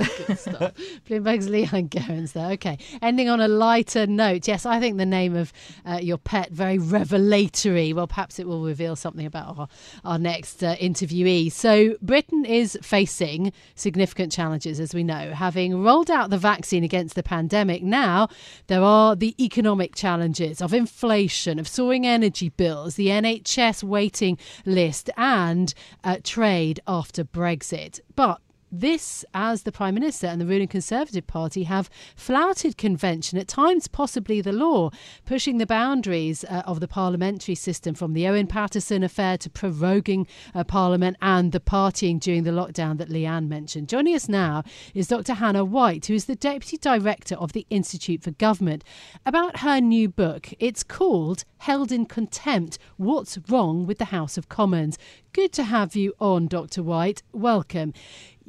Bloomberg's 1.08 1.48
Leanne 1.48 1.88
Gerrans 1.88 2.32
there. 2.32 2.52
Okay. 2.52 2.78
Ending 3.02 3.28
on 3.28 3.40
a 3.40 3.48
lighter 3.48 4.06
note. 4.06 4.46
Yes, 4.46 4.64
I 4.64 4.78
think 4.78 4.96
the 4.96 5.06
name 5.06 5.34
of 5.34 5.52
uh, 5.84 5.98
your 6.00 6.18
pet 6.18 6.50
very 6.50 6.78
revelatory. 6.78 7.92
Well, 7.92 8.06
perhaps 8.06 8.38
it 8.38 8.46
will 8.46 8.62
reveal 8.62 8.96
something 8.96 9.26
about 9.26 9.58
our, 9.58 9.68
our 10.04 10.18
next 10.18 10.62
uh, 10.62 10.76
interviewee. 10.76 11.50
So, 11.50 11.96
Britain 12.00 12.44
is 12.44 12.78
facing 12.82 13.52
significant 13.74 14.32
challenges, 14.32 14.78
as 14.78 14.94
we 14.94 15.02
know, 15.02 15.32
having 15.32 15.82
rolled 15.82 16.10
out 16.10 16.30
the 16.30 16.38
vaccine 16.38 16.84
against 16.84 16.99
against 17.00 17.14
the 17.14 17.22
pandemic. 17.22 17.82
Now, 17.82 18.28
there 18.66 18.82
are 18.82 19.16
the 19.16 19.34
economic 19.42 19.94
challenges 19.94 20.60
of 20.60 20.74
inflation, 20.74 21.58
of 21.58 21.66
soaring 21.66 22.06
energy 22.06 22.50
bills, 22.50 22.96
the 22.96 23.06
NHS 23.06 23.82
waiting 23.82 24.36
list, 24.66 25.08
and 25.16 25.72
uh, 26.04 26.18
trade 26.22 26.80
after 26.86 27.24
Brexit. 27.24 28.00
But 28.14 28.42
this, 28.72 29.24
as 29.34 29.62
the 29.62 29.72
Prime 29.72 29.94
Minister 29.94 30.26
and 30.26 30.40
the 30.40 30.46
ruling 30.46 30.68
Conservative 30.68 31.26
Party 31.26 31.64
have 31.64 31.90
flouted 32.14 32.76
convention, 32.76 33.38
at 33.38 33.48
times 33.48 33.88
possibly 33.88 34.40
the 34.40 34.52
law, 34.52 34.90
pushing 35.24 35.58
the 35.58 35.66
boundaries 35.66 36.44
uh, 36.44 36.62
of 36.66 36.80
the 36.80 36.88
parliamentary 36.88 37.54
system 37.54 37.94
from 37.94 38.12
the 38.12 38.26
Owen 38.26 38.46
Paterson 38.46 39.02
affair 39.02 39.36
to 39.38 39.50
proroguing 39.50 40.26
uh, 40.54 40.64
Parliament 40.64 41.16
and 41.20 41.52
the 41.52 41.60
partying 41.60 42.20
during 42.20 42.44
the 42.44 42.50
lockdown 42.50 42.98
that 42.98 43.08
Leanne 43.08 43.48
mentioned. 43.48 43.88
Joining 43.88 44.14
us 44.14 44.28
now 44.28 44.62
is 44.94 45.08
Dr. 45.08 45.34
Hannah 45.34 45.64
White, 45.64 46.06
who 46.06 46.14
is 46.14 46.26
the 46.26 46.36
Deputy 46.36 46.76
Director 46.76 47.34
of 47.36 47.52
the 47.52 47.66
Institute 47.70 48.22
for 48.22 48.30
Government, 48.32 48.84
about 49.26 49.58
her 49.58 49.80
new 49.80 50.08
book. 50.08 50.48
It's 50.58 50.82
called 50.82 51.44
Held 51.58 51.92
in 51.92 52.06
Contempt 52.06 52.78
What's 52.96 53.38
Wrong 53.48 53.86
with 53.86 53.98
the 53.98 54.06
House 54.06 54.38
of 54.38 54.48
Commons. 54.48 54.98
Good 55.32 55.52
to 55.52 55.64
have 55.64 55.94
you 55.94 56.14
on, 56.18 56.48
Dr. 56.48 56.82
White. 56.82 57.22
Welcome. 57.32 57.92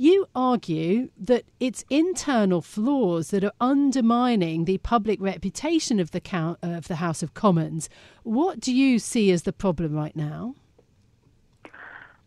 You 0.02 0.26
argue 0.34 1.10
that 1.16 1.44
it's 1.60 1.86
internal 1.92 2.64
flaws 2.64 3.30
that 3.30 3.44
are 3.44 3.54
undermining 3.62 4.66
the 4.66 4.80
public 4.80 5.22
reputation 5.22 6.00
of 6.00 6.10
the, 6.10 6.20
count, 6.20 6.58
uh, 6.64 6.70
of 6.70 6.88
the 6.88 6.96
House 6.96 7.22
of 7.22 7.36
Commons. 7.36 7.88
What 8.24 8.60
do 8.60 8.74
you 8.74 8.98
see 8.98 9.30
as 9.30 9.44
the 9.44 9.54
problem 9.54 9.94
right 9.94 10.16
now? 10.16 10.56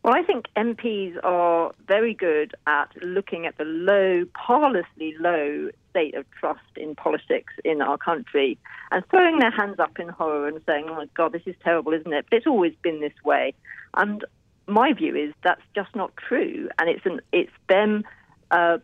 Well, 0.04 0.14
I 0.14 0.22
think 0.22 0.46
MPs 0.56 1.18
are 1.24 1.72
very 1.88 2.14
good 2.14 2.54
at 2.68 2.90
looking 3.02 3.44
at 3.44 3.58
the 3.58 3.64
low, 3.64 4.24
parlously 4.34 5.16
low 5.18 5.70
state 5.90 6.14
of 6.14 6.26
trust 6.30 6.60
in 6.76 6.94
politics 6.94 7.54
in 7.64 7.82
our 7.82 7.98
country 7.98 8.56
and 8.92 9.02
throwing 9.10 9.40
their 9.40 9.50
hands 9.50 9.80
up 9.80 9.98
in 9.98 10.08
horror 10.10 10.46
and 10.46 10.60
saying, 10.64 10.86
oh 10.90 10.94
my 10.94 11.08
God, 11.14 11.32
this 11.32 11.42
is 11.44 11.56
terrible, 11.64 11.92
isn't 11.92 12.12
it? 12.12 12.26
But 12.30 12.36
it's 12.36 12.46
always 12.46 12.74
been 12.84 13.00
this 13.00 13.24
way. 13.24 13.52
And 13.94 14.24
my 14.66 14.92
view 14.92 15.14
is 15.14 15.34
that's 15.42 15.62
just 15.74 15.94
not 15.94 16.12
true, 16.16 16.68
and 16.78 16.88
it's 16.88 17.04
an 17.06 17.20
it's 17.32 17.52
them 17.68 18.04
uh, 18.50 18.78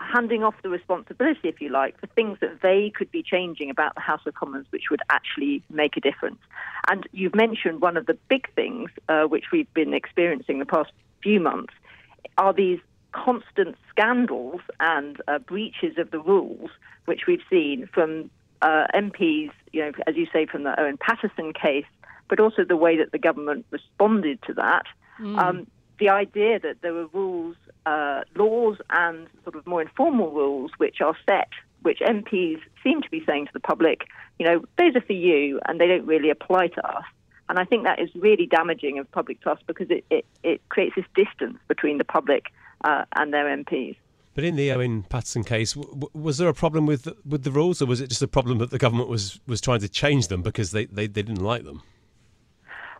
handing 0.00 0.42
off 0.42 0.54
the 0.62 0.68
responsibility, 0.68 1.48
if 1.48 1.60
you 1.60 1.68
like, 1.68 1.98
for 2.00 2.06
things 2.08 2.38
that 2.40 2.62
they 2.62 2.90
could 2.94 3.10
be 3.10 3.22
changing 3.22 3.70
about 3.70 3.94
the 3.94 4.00
House 4.00 4.22
of 4.26 4.34
Commons, 4.34 4.66
which 4.70 4.84
would 4.90 5.02
actually 5.10 5.62
make 5.70 5.96
a 5.96 6.00
difference. 6.00 6.40
And 6.88 7.06
you've 7.12 7.34
mentioned 7.34 7.80
one 7.80 7.96
of 7.96 8.06
the 8.06 8.16
big 8.28 8.52
things 8.54 8.90
uh, 9.08 9.24
which 9.24 9.46
we've 9.52 9.72
been 9.74 9.92
experiencing 9.92 10.58
the 10.58 10.66
past 10.66 10.90
few 11.22 11.38
months 11.38 11.74
are 12.38 12.52
these 12.52 12.80
constant 13.12 13.76
scandals 13.90 14.60
and 14.78 15.20
uh, 15.28 15.38
breaches 15.38 15.98
of 15.98 16.10
the 16.10 16.20
rules, 16.20 16.70
which 17.04 17.22
we've 17.26 17.42
seen 17.50 17.88
from 17.92 18.30
uh, 18.62 18.86
MPs, 18.94 19.50
you 19.72 19.82
know, 19.82 19.92
as 20.06 20.16
you 20.16 20.26
say, 20.32 20.46
from 20.46 20.62
the 20.62 20.78
Owen 20.80 20.98
Paterson 20.98 21.52
case, 21.52 21.86
but 22.28 22.40
also 22.40 22.64
the 22.64 22.76
way 22.76 22.96
that 22.96 23.12
the 23.12 23.18
government 23.18 23.66
responded 23.70 24.40
to 24.46 24.54
that. 24.54 24.86
Mm. 25.20 25.38
Um, 25.38 25.66
the 25.98 26.08
idea 26.08 26.58
that 26.58 26.80
there 26.82 26.94
were 26.94 27.06
rules, 27.08 27.56
uh, 27.86 28.22
laws, 28.34 28.78
and 28.90 29.28
sort 29.44 29.54
of 29.54 29.66
more 29.66 29.82
informal 29.82 30.30
rules 30.30 30.70
which 30.78 31.00
are 31.00 31.14
set, 31.28 31.50
which 31.82 31.98
MPs 32.00 32.60
seem 32.82 33.02
to 33.02 33.10
be 33.10 33.22
saying 33.26 33.46
to 33.46 33.52
the 33.52 33.60
public, 33.60 34.06
you 34.38 34.46
know, 34.46 34.64
those 34.78 34.96
are 34.96 35.02
for 35.02 35.12
you 35.12 35.60
and 35.66 35.80
they 35.80 35.86
don't 35.86 36.06
really 36.06 36.30
apply 36.30 36.68
to 36.68 36.86
us. 36.86 37.04
And 37.48 37.58
I 37.58 37.64
think 37.64 37.84
that 37.84 37.98
is 37.98 38.08
really 38.14 38.46
damaging 38.46 38.98
of 38.98 39.10
public 39.10 39.40
trust 39.40 39.66
because 39.66 39.90
it, 39.90 40.04
it, 40.08 40.24
it 40.42 40.60
creates 40.68 40.94
this 40.94 41.04
distance 41.14 41.58
between 41.68 41.98
the 41.98 42.04
public 42.04 42.46
uh, 42.84 43.04
and 43.16 43.34
their 43.34 43.44
MPs. 43.44 43.96
But 44.34 44.44
in 44.44 44.54
the 44.54 44.70
Owen 44.70 45.02
Paterson 45.02 45.42
case, 45.42 45.72
w- 45.72 46.08
was 46.14 46.38
there 46.38 46.48
a 46.48 46.54
problem 46.54 46.86
with 46.86 47.08
with 47.26 47.42
the 47.42 47.50
rules, 47.50 47.82
or 47.82 47.86
was 47.86 48.00
it 48.00 48.06
just 48.06 48.22
a 48.22 48.28
problem 48.28 48.58
that 48.58 48.70
the 48.70 48.78
government 48.78 49.08
was, 49.08 49.40
was 49.48 49.60
trying 49.60 49.80
to 49.80 49.88
change 49.88 50.28
them 50.28 50.42
because 50.42 50.70
they, 50.70 50.84
they, 50.86 51.08
they 51.08 51.22
didn't 51.22 51.42
like 51.42 51.64
them? 51.64 51.82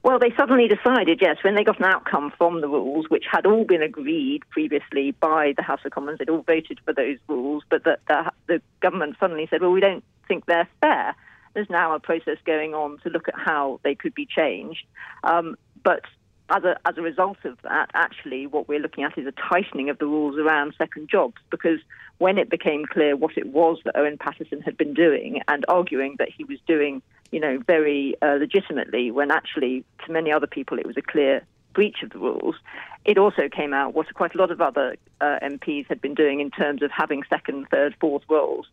Well, 0.02 0.18
they 0.18 0.32
suddenly 0.34 0.66
decided, 0.66 1.18
yes, 1.20 1.36
when 1.42 1.56
they 1.56 1.64
got 1.64 1.78
an 1.78 1.84
outcome 1.84 2.32
from 2.38 2.62
the 2.62 2.68
rules, 2.68 3.06
which 3.10 3.24
had 3.30 3.44
all 3.44 3.64
been 3.64 3.82
agreed 3.82 4.42
previously 4.48 5.10
by 5.12 5.52
the 5.56 5.62
House 5.62 5.80
of 5.84 5.92
Commons, 5.92 6.18
they'd 6.18 6.30
all 6.30 6.42
voted 6.42 6.80
for 6.86 6.94
those 6.94 7.18
rules, 7.28 7.64
but 7.68 7.84
that 7.84 8.00
the, 8.08 8.30
the 8.46 8.62
government 8.80 9.16
suddenly 9.20 9.46
said, 9.50 9.60
well, 9.60 9.72
we 9.72 9.80
don't 9.80 10.02
think 10.26 10.46
they're 10.46 10.68
fair. 10.80 11.14
There's 11.52 11.68
now 11.68 11.94
a 11.94 12.00
process 12.00 12.38
going 12.46 12.72
on 12.72 12.98
to 13.02 13.10
look 13.10 13.28
at 13.28 13.34
how 13.36 13.80
they 13.84 13.94
could 13.94 14.14
be 14.14 14.24
changed. 14.24 14.84
Um, 15.22 15.56
but 15.84 16.02
as 16.48 16.64
a, 16.64 16.76
as 16.86 16.96
a 16.96 17.02
result 17.02 17.38
of 17.44 17.58
that, 17.62 17.90
actually, 17.92 18.46
what 18.46 18.68
we're 18.68 18.80
looking 18.80 19.04
at 19.04 19.18
is 19.18 19.26
a 19.26 19.32
tightening 19.32 19.90
of 19.90 19.98
the 19.98 20.06
rules 20.06 20.38
around 20.38 20.74
second 20.78 21.10
jobs 21.10 21.36
because 21.50 21.78
when 22.18 22.38
it 22.38 22.48
became 22.48 22.84
clear 22.86 23.16
what 23.16 23.36
it 23.36 23.46
was 23.46 23.78
that 23.84 23.96
Owen 23.96 24.18
Paterson 24.18 24.60
had 24.62 24.76
been 24.76 24.94
doing 24.94 25.40
and 25.48 25.64
arguing 25.68 26.16
that 26.18 26.28
he 26.36 26.44
was 26.44 26.58
doing 26.66 27.02
you 27.30 27.40
know, 27.40 27.58
very 27.66 28.16
uh, 28.22 28.34
legitimately 28.34 29.10
when 29.10 29.30
actually 29.30 29.84
to 30.04 30.12
many 30.12 30.32
other 30.32 30.46
people 30.46 30.78
it 30.78 30.86
was 30.86 30.96
a 30.96 31.02
clear 31.02 31.42
breach 31.72 32.02
of 32.02 32.10
the 32.10 32.18
rules. 32.18 32.56
It 33.04 33.16
also 33.16 33.48
came 33.48 33.72
out 33.72 33.94
what 33.94 34.12
quite 34.14 34.34
a 34.34 34.38
lot 34.38 34.50
of 34.50 34.60
other 34.60 34.96
uh, 35.20 35.38
MPs 35.42 35.86
had 35.86 36.00
been 36.00 36.14
doing 36.14 36.40
in 36.40 36.50
terms 36.50 36.82
of 36.82 36.90
having 36.90 37.22
second, 37.30 37.66
third, 37.70 37.94
fourth 38.00 38.22
roles. 38.28 38.66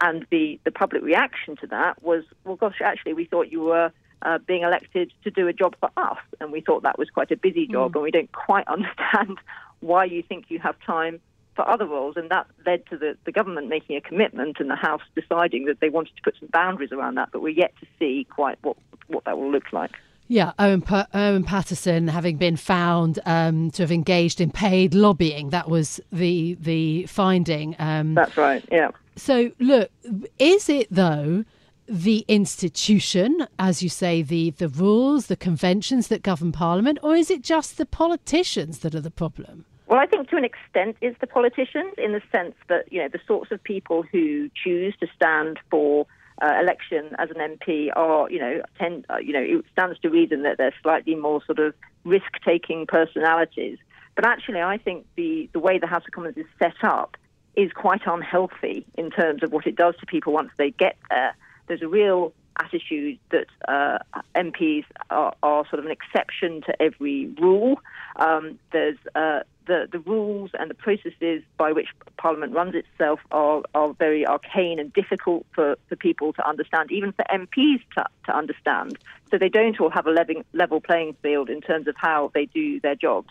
And 0.00 0.26
the, 0.30 0.58
the 0.64 0.70
public 0.70 1.02
reaction 1.02 1.56
to 1.56 1.66
that 1.68 2.02
was, 2.02 2.24
well, 2.44 2.56
gosh, 2.56 2.80
actually, 2.82 3.14
we 3.14 3.26
thought 3.26 3.52
you 3.52 3.62
were 3.62 3.92
uh, 4.22 4.38
being 4.38 4.62
elected 4.62 5.12
to 5.24 5.30
do 5.30 5.46
a 5.48 5.52
job 5.52 5.76
for 5.78 5.90
us. 5.96 6.18
And 6.40 6.50
we 6.50 6.60
thought 6.60 6.82
that 6.82 6.98
was 6.98 7.10
quite 7.10 7.30
a 7.30 7.36
busy 7.36 7.66
job, 7.66 7.92
mm. 7.92 7.96
and 7.96 8.02
we 8.04 8.10
don't 8.10 8.32
quite 8.32 8.66
understand 8.68 9.38
why 9.80 10.04
you 10.04 10.22
think 10.22 10.46
you 10.48 10.58
have 10.60 10.76
time 10.86 11.20
for 11.54 11.68
other 11.68 11.86
roles, 11.86 12.16
and 12.16 12.30
that 12.30 12.46
led 12.66 12.86
to 12.86 12.96
the, 12.96 13.16
the 13.24 13.32
government 13.32 13.68
making 13.68 13.96
a 13.96 14.00
commitment 14.00 14.56
and 14.58 14.70
the 14.70 14.76
House 14.76 15.02
deciding 15.14 15.66
that 15.66 15.80
they 15.80 15.88
wanted 15.88 16.16
to 16.16 16.22
put 16.22 16.34
some 16.38 16.48
boundaries 16.52 16.92
around 16.92 17.16
that, 17.16 17.30
but 17.32 17.42
we're 17.42 17.50
yet 17.50 17.72
to 17.80 17.86
see 17.98 18.26
quite 18.28 18.58
what, 18.62 18.76
what 19.06 19.24
that 19.24 19.38
will 19.38 19.50
look 19.50 19.72
like. 19.72 19.92
Yeah, 20.26 20.52
Owen, 20.58 20.80
pa- 20.80 21.06
Owen 21.12 21.44
Paterson 21.44 22.08
having 22.08 22.38
been 22.38 22.56
found 22.56 23.18
um, 23.26 23.70
to 23.72 23.82
have 23.82 23.92
engaged 23.92 24.40
in 24.40 24.50
paid 24.50 24.94
lobbying. 24.94 25.50
That 25.50 25.68
was 25.68 26.00
the 26.10 26.56
the 26.60 27.04
finding. 27.06 27.76
Um, 27.78 28.14
That's 28.14 28.36
right. 28.36 28.64
Yeah. 28.72 28.90
So 29.16 29.52
look, 29.58 29.90
is 30.38 30.70
it 30.70 30.88
though 30.90 31.44
the 31.86 32.24
institution, 32.26 33.46
as 33.58 33.82
you 33.82 33.90
say, 33.90 34.22
the 34.22 34.50
the 34.52 34.68
rules, 34.68 35.26
the 35.26 35.36
conventions 35.36 36.08
that 36.08 36.22
govern 36.22 36.52
Parliament, 36.52 36.98
or 37.02 37.14
is 37.14 37.30
it 37.30 37.42
just 37.42 37.76
the 37.76 37.86
politicians 37.86 38.78
that 38.78 38.94
are 38.94 39.02
the 39.02 39.10
problem? 39.10 39.66
Well, 39.94 40.02
I 40.02 40.06
think 40.06 40.28
to 40.30 40.36
an 40.36 40.44
extent 40.44 40.96
it's 41.00 41.16
the 41.20 41.28
politicians 41.28 41.94
in 41.98 42.10
the 42.10 42.22
sense 42.32 42.56
that, 42.66 42.92
you 42.92 43.00
know, 43.00 43.06
the 43.06 43.20
sorts 43.28 43.52
of 43.52 43.62
people 43.62 44.02
who 44.02 44.50
choose 44.52 44.92
to 44.98 45.06
stand 45.14 45.60
for 45.70 46.08
uh, 46.42 46.52
election 46.60 47.14
as 47.16 47.28
an 47.30 47.36
MP 47.36 47.90
are, 47.94 48.28
you 48.28 48.40
know, 48.40 48.60
tend, 48.76 49.06
uh, 49.08 49.18
you 49.18 49.32
know, 49.32 49.40
it 49.40 49.64
stands 49.70 50.00
to 50.00 50.10
reason 50.10 50.42
that 50.42 50.58
they're 50.58 50.74
slightly 50.82 51.14
more 51.14 51.44
sort 51.44 51.60
of 51.60 51.74
risk-taking 52.02 52.88
personalities. 52.88 53.78
But 54.16 54.26
actually, 54.26 54.62
I 54.62 54.78
think 54.78 55.06
the, 55.14 55.48
the 55.52 55.60
way 55.60 55.78
the 55.78 55.86
House 55.86 56.02
of 56.04 56.10
Commons 56.10 56.38
is 56.38 56.46
set 56.58 56.82
up 56.82 57.16
is 57.54 57.70
quite 57.70 58.02
unhealthy 58.04 58.84
in 58.98 59.12
terms 59.12 59.44
of 59.44 59.52
what 59.52 59.64
it 59.64 59.76
does 59.76 59.94
to 60.00 60.06
people 60.06 60.32
once 60.32 60.50
they 60.58 60.72
get 60.72 60.96
there. 61.08 61.36
There's 61.68 61.82
a 61.82 61.88
real 61.88 62.32
attitude 62.58 63.20
that 63.30 63.46
uh, 63.68 63.98
MPs 64.34 64.86
are, 65.10 65.34
are, 65.44 65.64
sort 65.68 65.78
of 65.78 65.86
an 65.86 65.92
exception 65.92 66.62
to 66.62 66.82
every 66.82 67.26
rule. 67.40 67.80
Um, 68.16 68.58
there's 68.72 68.98
uh, 69.14 69.40
the, 69.66 69.88
the 69.90 69.98
rules 70.00 70.50
and 70.58 70.70
the 70.70 70.74
processes 70.74 71.42
by 71.56 71.72
which 71.72 71.88
Parliament 72.16 72.52
runs 72.52 72.74
itself 72.74 73.20
are, 73.30 73.62
are 73.74 73.92
very 73.94 74.26
arcane 74.26 74.78
and 74.78 74.92
difficult 74.92 75.46
for, 75.54 75.76
for 75.88 75.96
people 75.96 76.32
to 76.34 76.48
understand, 76.48 76.90
even 76.92 77.12
for 77.12 77.24
MPs 77.32 77.80
to, 77.94 78.04
to 78.26 78.36
understand. 78.36 78.98
So 79.30 79.38
they 79.38 79.48
don't 79.48 79.80
all 79.80 79.90
have 79.90 80.06
a 80.06 80.10
level, 80.10 80.42
level 80.52 80.80
playing 80.80 81.16
field 81.22 81.50
in 81.50 81.60
terms 81.60 81.88
of 81.88 81.94
how 81.96 82.30
they 82.34 82.46
do 82.46 82.80
their 82.80 82.94
jobs. 82.94 83.30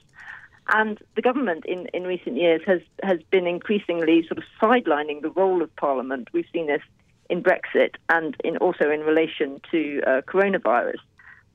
And 0.69 0.99
the 1.15 1.21
government 1.21 1.65
in, 1.65 1.87
in 1.93 2.03
recent 2.03 2.37
years 2.37 2.61
has, 2.65 2.81
has 3.03 3.19
been 3.31 3.47
increasingly 3.47 4.25
sort 4.27 4.37
of 4.37 4.43
sidelining 4.61 5.21
the 5.21 5.29
role 5.29 5.61
of 5.61 5.75
Parliament. 5.75 6.29
We've 6.31 6.45
seen 6.53 6.67
this 6.67 6.81
in 7.29 7.43
Brexit 7.43 7.95
and 8.09 8.35
in, 8.43 8.57
also 8.57 8.89
in 8.89 9.01
relation 9.01 9.59
to 9.71 10.01
uh, 10.05 10.21
coronavirus, 10.21 10.99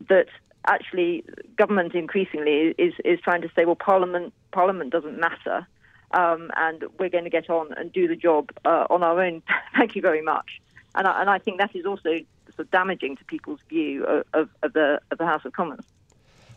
that 0.08 0.26
actually 0.66 1.24
government 1.56 1.94
increasingly 1.94 2.74
is, 2.78 2.94
is 3.04 3.20
trying 3.20 3.42
to 3.42 3.50
say, 3.54 3.64
well, 3.64 3.76
Parliament 3.76 4.32
Parliament 4.52 4.90
doesn't 4.90 5.18
matter, 5.18 5.66
um, 6.12 6.50
and 6.56 6.84
we're 6.98 7.08
going 7.08 7.24
to 7.24 7.30
get 7.30 7.50
on 7.50 7.72
and 7.74 7.92
do 7.92 8.08
the 8.08 8.16
job 8.16 8.50
uh, 8.64 8.86
on 8.90 9.02
our 9.02 9.20
own. 9.22 9.42
Thank 9.76 9.94
you 9.94 10.02
very 10.02 10.22
much. 10.22 10.60
And 10.94 11.06
I, 11.06 11.20
and 11.20 11.30
I 11.30 11.38
think 11.38 11.58
that 11.58 11.74
is 11.76 11.84
also 11.84 12.10
sort 12.10 12.60
of 12.60 12.70
damaging 12.70 13.16
to 13.16 13.24
people's 13.24 13.60
view 13.68 14.04
of, 14.04 14.24
of, 14.34 14.48
of, 14.62 14.72
the 14.72 15.00
of 15.10 15.18
the 15.18 15.26
House 15.26 15.44
of 15.44 15.52
Commons. 15.52 15.84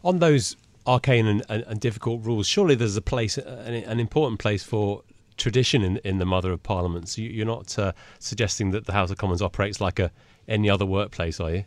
On 0.04 0.20
those 0.20 0.56
arcane 0.88 1.28
and, 1.28 1.44
and, 1.48 1.64
and 1.68 1.80
difficult 1.80 2.24
rules, 2.24 2.48
surely 2.48 2.76
there's 2.76 2.98
a 2.98 3.02
place, 3.02 3.38
an, 3.38 3.74
an, 3.74 4.00
important 4.00 4.40
place 4.40 4.64
for 4.64 5.04
tradition 5.38 5.84
in, 5.84 5.98
in 5.98 6.18
the 6.18 6.26
mother 6.26 6.52
of 6.52 6.64
parliaments. 6.64 7.18
You, 7.18 7.44
are 7.44 7.46
not 7.46 7.78
uh, 7.78 7.92
suggesting 8.20 8.72
that 8.72 8.86
the 8.86 8.94
House 8.94 9.12
of 9.12 9.18
Commons 9.18 9.42
operates 9.42 9.80
like 9.80 10.00
a 10.00 10.12
any 10.48 10.70
other 10.70 10.86
workplace, 10.86 11.40
are 11.40 11.52
you? 11.52 11.66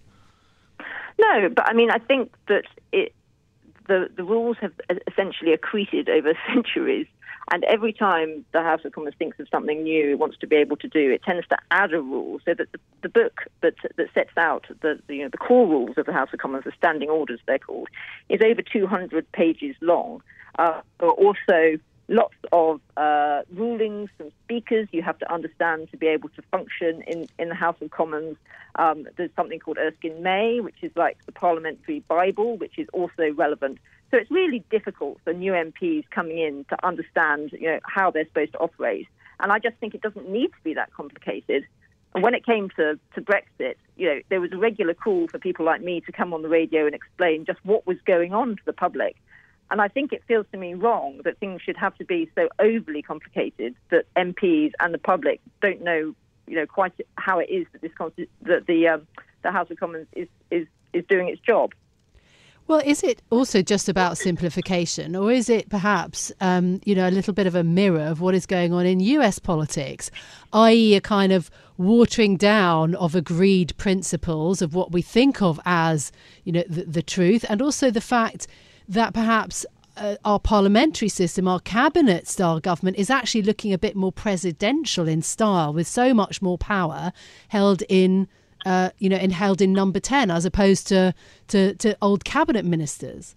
No, 1.18 1.48
but 1.48 1.68
I 1.68 1.72
mean, 1.72 1.90
I 1.90 1.98
think 1.98 2.33
that 2.48 2.64
it, 2.92 3.14
the 3.87 4.09
the 4.16 4.24
rules 4.24 4.57
have 4.61 4.72
essentially 5.11 5.53
accreted 5.53 6.09
over 6.09 6.33
centuries, 6.53 7.07
and 7.53 7.64
every 7.64 7.92
time 7.92 8.44
the 8.53 8.62
House 8.62 8.85
of 8.85 8.92
Commons 8.92 9.14
thinks 9.18 9.38
of 9.38 9.48
something 9.50 9.83
new 9.83 10.12
it 10.12 10.18
wants 10.18 10.38
to 10.38 10.46
be 10.46 10.57
able 10.57 10.77
to 10.79 10.88
do, 10.88 11.11
it 11.11 11.22
tends 11.22 11.46
to 11.48 11.57
add 11.70 11.92
a 11.92 12.00
rule. 12.00 12.40
So 12.44 12.55
that 12.55 12.72
the, 12.72 12.79
the 13.03 13.09
book 13.09 13.42
that 13.61 13.74
that 13.96 14.09
sets 14.14 14.37
out 14.37 14.66
the, 14.81 15.00
the, 15.07 15.16
you 15.16 15.22
know 15.22 15.29
the 15.29 15.38
core 15.38 15.66
rules 15.66 15.96
of 15.98 16.07
the 16.07 16.12
House 16.12 16.31
of 16.33 16.40
Commons, 16.40 16.64
the 16.64 16.72
standing 16.77 17.11
orders 17.11 17.40
they're 17.46 17.59
called, 17.59 17.88
is 18.29 18.40
over 18.44 18.62
200 18.62 19.31
pages 19.33 19.77
long. 19.81 20.22
Uh, 20.59 20.81
also 21.00 21.79
lots 22.08 22.34
of 22.52 22.80
uh, 22.96 23.42
rulings 23.52 24.10
from 24.16 24.30
speakers 24.44 24.88
you 24.92 25.02
have 25.02 25.18
to 25.18 25.32
understand 25.32 25.90
to 25.90 25.96
be 25.96 26.06
able 26.06 26.28
to 26.30 26.42
function 26.50 27.02
in, 27.02 27.28
in 27.38 27.48
the 27.48 27.54
House 27.54 27.76
of 27.80 27.90
Commons. 27.90 28.36
Um, 28.76 29.06
there's 29.16 29.30
something 29.36 29.58
called 29.58 29.78
Erskine 29.78 30.22
May, 30.22 30.60
which 30.60 30.82
is 30.82 30.92
like 30.96 31.16
the 31.26 31.32
parliamentary 31.32 32.00
Bible, 32.00 32.56
which 32.56 32.78
is 32.78 32.88
also 32.92 33.32
relevant. 33.34 33.78
So 34.10 34.18
it's 34.18 34.30
really 34.30 34.62
difficult 34.70 35.18
for 35.24 35.32
new 35.32 35.52
MPs 35.52 36.04
coming 36.10 36.38
in 36.38 36.64
to 36.70 36.86
understand, 36.86 37.52
you 37.52 37.68
know, 37.68 37.80
how 37.84 38.10
they're 38.10 38.26
supposed 38.26 38.52
to 38.52 38.58
operate. 38.58 39.08
And 39.40 39.50
I 39.50 39.58
just 39.58 39.76
think 39.78 39.94
it 39.94 40.02
doesn't 40.02 40.28
need 40.28 40.48
to 40.48 40.62
be 40.62 40.74
that 40.74 40.92
complicated. 40.92 41.66
And 42.14 42.22
when 42.22 42.34
it 42.34 42.46
came 42.46 42.68
to, 42.76 42.98
to 43.14 43.20
Brexit, 43.20 43.74
you 43.96 44.06
know, 44.06 44.20
there 44.28 44.40
was 44.40 44.52
a 44.52 44.56
regular 44.56 44.94
call 44.94 45.26
for 45.28 45.38
people 45.38 45.66
like 45.66 45.82
me 45.82 46.00
to 46.02 46.12
come 46.12 46.32
on 46.32 46.42
the 46.42 46.48
radio 46.48 46.86
and 46.86 46.94
explain 46.94 47.44
just 47.44 47.58
what 47.64 47.86
was 47.86 47.96
going 48.06 48.32
on 48.32 48.56
to 48.56 48.62
the 48.64 48.72
public. 48.72 49.16
And 49.74 49.82
I 49.82 49.88
think 49.88 50.12
it 50.12 50.22
feels 50.28 50.46
to 50.52 50.56
me 50.56 50.74
wrong 50.74 51.20
that 51.24 51.38
things 51.38 51.60
should 51.60 51.76
have 51.78 51.96
to 51.96 52.04
be 52.04 52.30
so 52.37 52.48
overly 52.60 53.02
complicated 53.02 53.74
that 53.90 54.04
MPs 54.14 54.70
and 54.78 54.94
the 54.94 54.98
public 54.98 55.40
don't 55.62 55.82
know, 55.82 56.14
you 56.46 56.54
know, 56.54 56.64
quite 56.64 56.92
how 57.16 57.40
it 57.40 57.50
is 57.50 57.66
that 57.72 57.80
this 57.82 57.90
that 58.42 58.68
the 58.68 58.87
um, 58.87 59.04
the 59.42 59.50
House 59.50 59.68
of 59.72 59.80
Commons 59.80 60.06
is 60.12 60.28
is 60.52 60.68
is 60.92 61.04
doing 61.06 61.26
its 61.26 61.40
job. 61.40 61.74
Well, 62.68 62.82
is 62.84 63.02
it 63.02 63.20
also 63.30 63.62
just 63.62 63.88
about 63.88 64.16
simplification, 64.16 65.16
or 65.16 65.32
is 65.32 65.48
it 65.48 65.70
perhaps, 65.70 66.30
um, 66.40 66.80
you 66.84 66.94
know, 66.94 67.08
a 67.08 67.10
little 67.10 67.34
bit 67.34 67.48
of 67.48 67.56
a 67.56 67.64
mirror 67.64 68.06
of 68.06 68.20
what 68.20 68.37
is 68.37 68.46
going 68.46 68.72
on 68.72 68.87
in 68.87 69.00
US 69.00 69.40
politics, 69.40 70.08
i.e., 70.52 70.94
a 70.94 71.00
kind 71.00 71.32
of 71.32 71.50
watering 71.78 72.37
down 72.37 72.94
of 72.94 73.16
agreed 73.16 73.76
principles 73.76 74.62
of 74.62 74.72
what 74.72 74.92
we 74.92 75.02
think 75.02 75.42
of 75.42 75.58
as, 75.64 76.12
you 76.44 76.52
know, 76.52 76.62
the, 76.68 76.84
the 76.84 77.02
truth, 77.02 77.44
and 77.48 77.60
also 77.60 77.90
the 77.90 78.00
fact 78.00 78.46
that 78.88 79.14
perhaps 79.14 79.66
uh, 79.97 80.16
our 80.25 80.40
parliamentary 80.40 81.09
system, 81.09 81.47
our 81.47 81.61
cabinet 81.61 82.27
style 82.27 82.61
government, 82.61 82.97
is 82.97 83.11
actually 83.11 83.42
looking 83.42 83.73
a 83.73 83.79
bit 83.79 83.94
more 83.94 84.12
presidential 84.12 85.09
in 85.09 85.23
style, 85.23 85.73
with 85.73 85.87
so 85.87 86.12
much 86.12 86.42
more 86.42 86.59
power 86.59 87.12
held 87.49 87.83
in, 87.88 88.29
uh, 88.66 88.90
you 88.99 89.09
know, 89.09 89.16
in 89.16 89.31
held 89.31 89.61
in 89.61 89.73
number 89.73 90.01
ten 90.01 90.31
as 90.31 90.44
opposed 90.44 90.87
to, 90.88 91.14
to 91.49 91.75
to 91.77 91.97
old 92.03 92.25
cabinet 92.25 92.64
ministers. 92.64 93.37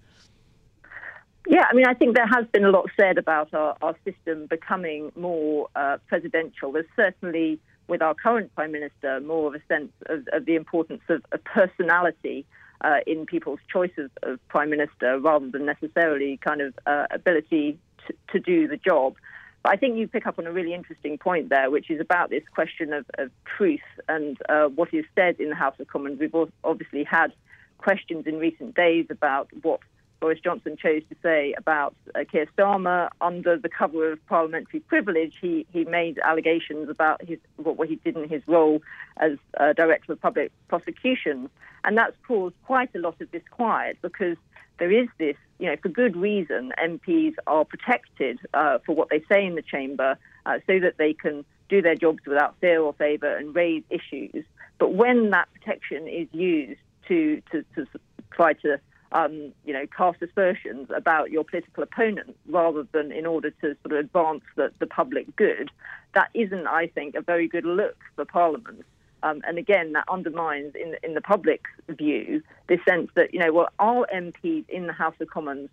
Yeah, 1.49 1.65
I 1.71 1.73
mean, 1.73 1.85
I 1.87 1.93
think 1.93 2.15
there 2.15 2.27
has 2.27 2.45
been 2.51 2.65
a 2.65 2.71
lot 2.71 2.89
said 2.99 3.17
about 3.17 3.53
our, 3.53 3.77
our 3.81 3.95
system 4.03 4.47
becoming 4.47 5.13
more 5.15 5.69
uh, 5.77 5.97
presidential. 6.07 6.73
There's 6.73 6.85
certainly, 6.97 7.57
with 7.87 8.01
our 8.01 8.13
current 8.13 8.53
prime 8.53 8.73
minister, 8.73 9.21
more 9.21 9.47
of 9.47 9.55
a 9.55 9.61
sense 9.69 9.93
of, 10.07 10.27
of 10.33 10.45
the 10.45 10.55
importance 10.55 11.03
of, 11.07 11.23
of 11.31 11.41
personality 11.45 12.45
uh, 12.81 12.97
in 13.05 13.25
people's 13.25 13.59
choice 13.71 13.91
of, 13.97 14.11
of, 14.23 14.47
prime 14.49 14.69
minister 14.69 15.19
rather 15.19 15.49
than 15.49 15.65
necessarily 15.65 16.37
kind 16.37 16.61
of 16.61 16.73
uh, 16.85 17.07
ability 17.11 17.77
to, 18.05 18.13
to, 18.31 18.39
do 18.39 18.67
the 18.67 18.77
job. 18.77 19.15
But 19.63 19.73
I 19.73 19.75
think 19.77 19.97
you 19.97 20.07
pick 20.07 20.27
up 20.27 20.37
on 20.37 20.45
a 20.45 20.51
really 20.51 20.73
interesting 20.73 21.17
point 21.17 21.49
there, 21.49 21.71
which 21.71 21.89
is 21.89 21.99
about 21.99 22.29
this 22.29 22.43
question 22.53 22.93
of, 22.93 23.05
of 23.17 23.31
truth 23.57 23.81
and 24.07 24.37
uh, 24.47 24.67
what 24.67 24.93
is 24.93 25.05
said 25.15 25.39
in 25.39 25.49
the 25.49 25.55
House 25.55 25.75
of 25.79 25.87
Commons. 25.87 26.19
We've 26.19 26.49
obviously 26.63 27.03
had 27.03 27.33
questions 27.77 28.27
in 28.27 28.37
recent 28.37 28.75
days 28.75 29.07
about 29.09 29.49
what 29.61 29.79
Boris 30.19 30.39
Johnson 30.43 30.77
chose 30.77 31.03
to 31.09 31.15
say 31.21 31.53
about 31.57 31.95
uh, 32.15 32.23
Keir 32.31 32.47
Starmer 32.57 33.09
under 33.21 33.57
the 33.57 33.69
cover 33.69 34.11
of 34.11 34.25
parliamentary 34.27 34.79
privilege. 34.79 35.33
He 35.39 35.65
he 35.71 35.85
made 35.85 36.19
allegations 36.23 36.89
about 36.89 37.23
his 37.23 37.39
what, 37.57 37.77
what 37.77 37.89
he 37.89 37.95
did 37.97 38.17
in 38.17 38.27
his 38.27 38.41
role 38.47 38.81
as 39.17 39.37
uh, 39.59 39.73
director 39.73 40.13
of 40.13 40.21
public 40.21 40.51
prosecutions, 40.67 41.49
and 41.83 41.97
that's 41.97 42.15
caused 42.27 42.55
quite 42.65 42.93
a 42.95 42.99
lot 42.99 43.19
of 43.21 43.31
disquiet 43.31 43.97
because 44.01 44.37
there 44.79 44.91
is 44.91 45.07
this, 45.17 45.35
you 45.59 45.67
know, 45.67 45.75
for 45.81 45.89
good 45.89 46.15
reason, 46.15 46.71
MPs 46.81 47.35
are 47.47 47.65
protected 47.65 48.39
uh, 48.53 48.79
for 48.85 48.95
what 48.95 49.09
they 49.09 49.23
say 49.29 49.45
in 49.45 49.55
the 49.55 49.61
chamber 49.61 50.17
uh, 50.45 50.59
so 50.67 50.79
that 50.79 50.97
they 50.97 51.13
can 51.13 51.43
do 51.69 51.81
their 51.81 51.95
jobs 51.95 52.19
without 52.25 52.55
fear 52.61 52.81
or 52.81 52.93
favour 52.93 53.35
and 53.35 53.55
raise 53.55 53.83
issues. 53.89 54.45
But 54.77 54.93
when 54.93 55.31
that 55.31 55.49
protection 55.53 56.07
is 56.07 56.27
used 56.31 56.79
to, 57.07 57.41
to, 57.51 57.65
to 57.75 57.87
try 58.31 58.53
to 58.53 58.79
um, 59.11 59.53
you 59.65 59.73
know, 59.73 59.85
cast 59.95 60.21
aspersions 60.21 60.89
about 60.95 61.31
your 61.31 61.43
political 61.43 61.83
opponent 61.83 62.35
rather 62.47 62.85
than 62.91 63.11
in 63.11 63.25
order 63.25 63.49
to 63.49 63.75
sort 63.81 63.93
of 63.93 63.99
advance 63.99 64.41
the, 64.55 64.71
the 64.79 64.87
public 64.87 65.33
good, 65.35 65.71
that 66.13 66.29
isn't, 66.33 66.67
I 66.67 66.87
think, 66.87 67.15
a 67.15 67.21
very 67.21 67.47
good 67.47 67.65
look 67.65 67.97
for 68.15 68.25
Parliament. 68.25 68.83
Um, 69.23 69.41
and 69.47 69.57
again, 69.57 69.93
that 69.93 70.05
undermines 70.09 70.75
in, 70.75 70.95
in 71.03 71.13
the 71.13 71.21
public's 71.21 71.71
view 71.89 72.43
this 72.67 72.79
sense 72.87 73.09
that, 73.15 73.33
you 73.33 73.39
know, 73.39 73.51
well, 73.51 73.69
our 73.79 74.05
MPs 74.13 74.67
in 74.69 74.87
the 74.87 74.93
House 74.93 75.15
of 75.19 75.29
Commons 75.29 75.69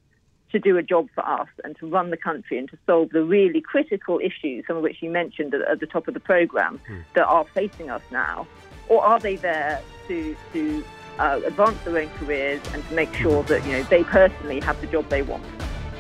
to 0.52 0.58
do 0.60 0.76
a 0.76 0.82
job 0.82 1.08
for 1.14 1.26
us 1.28 1.48
and 1.64 1.76
to 1.78 1.86
run 1.86 2.10
the 2.10 2.16
country 2.16 2.56
and 2.58 2.70
to 2.70 2.78
solve 2.86 3.10
the 3.10 3.24
really 3.24 3.60
critical 3.60 4.20
issues, 4.20 4.64
some 4.66 4.76
of 4.76 4.82
which 4.82 5.02
you 5.02 5.10
mentioned 5.10 5.52
at, 5.52 5.62
at 5.62 5.80
the 5.80 5.86
top 5.86 6.06
of 6.06 6.14
the 6.14 6.20
programme, 6.20 6.80
mm. 6.88 7.04
that 7.14 7.26
are 7.26 7.44
facing 7.44 7.90
us 7.90 8.02
now? 8.12 8.46
Or 8.88 9.04
are 9.04 9.18
they 9.18 9.36
there 9.36 9.82
to, 10.08 10.36
to 10.52 10.84
uh, 11.18 11.40
advance 11.44 11.78
their 11.84 11.98
own 11.98 12.08
careers 12.18 12.60
and 12.72 12.86
to 12.88 12.94
make 12.94 13.14
sure 13.14 13.42
that, 13.44 13.64
you 13.66 13.72
know, 13.72 13.82
they 13.84 14.04
personally 14.04 14.60
have 14.60 14.80
the 14.80 14.86
job 14.86 15.08
they 15.08 15.22
want? 15.22 15.44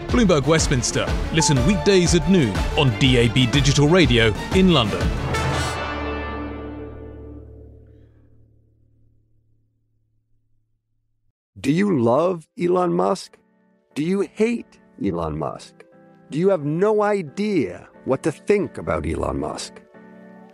Bloomberg 0.08 0.46
Westminster. 0.46 1.06
Listen 1.32 1.64
weekdays 1.66 2.14
at 2.14 2.28
noon 2.30 2.56
on 2.78 2.90
DAB 3.00 3.50
Digital 3.50 3.88
Radio 3.88 4.32
in 4.54 4.72
London. 4.72 5.06
Do 11.60 11.72
you 11.72 11.98
love 11.98 12.46
Elon 12.62 12.92
Musk? 12.92 13.38
Do 13.94 14.04
you 14.04 14.20
hate 14.20 14.78
Elon 15.02 15.38
Musk? 15.38 15.82
Do 16.30 16.38
you 16.38 16.50
have 16.50 16.64
no 16.64 17.02
idea 17.02 17.88
what 18.04 18.22
to 18.24 18.32
think 18.32 18.76
about 18.76 19.06
Elon 19.06 19.40
Musk? 19.40 19.80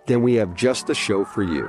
Then 0.07 0.23
we 0.23 0.35
have 0.35 0.55
just 0.55 0.87
the 0.87 0.95
show 0.95 1.25
for 1.25 1.43
you. 1.43 1.69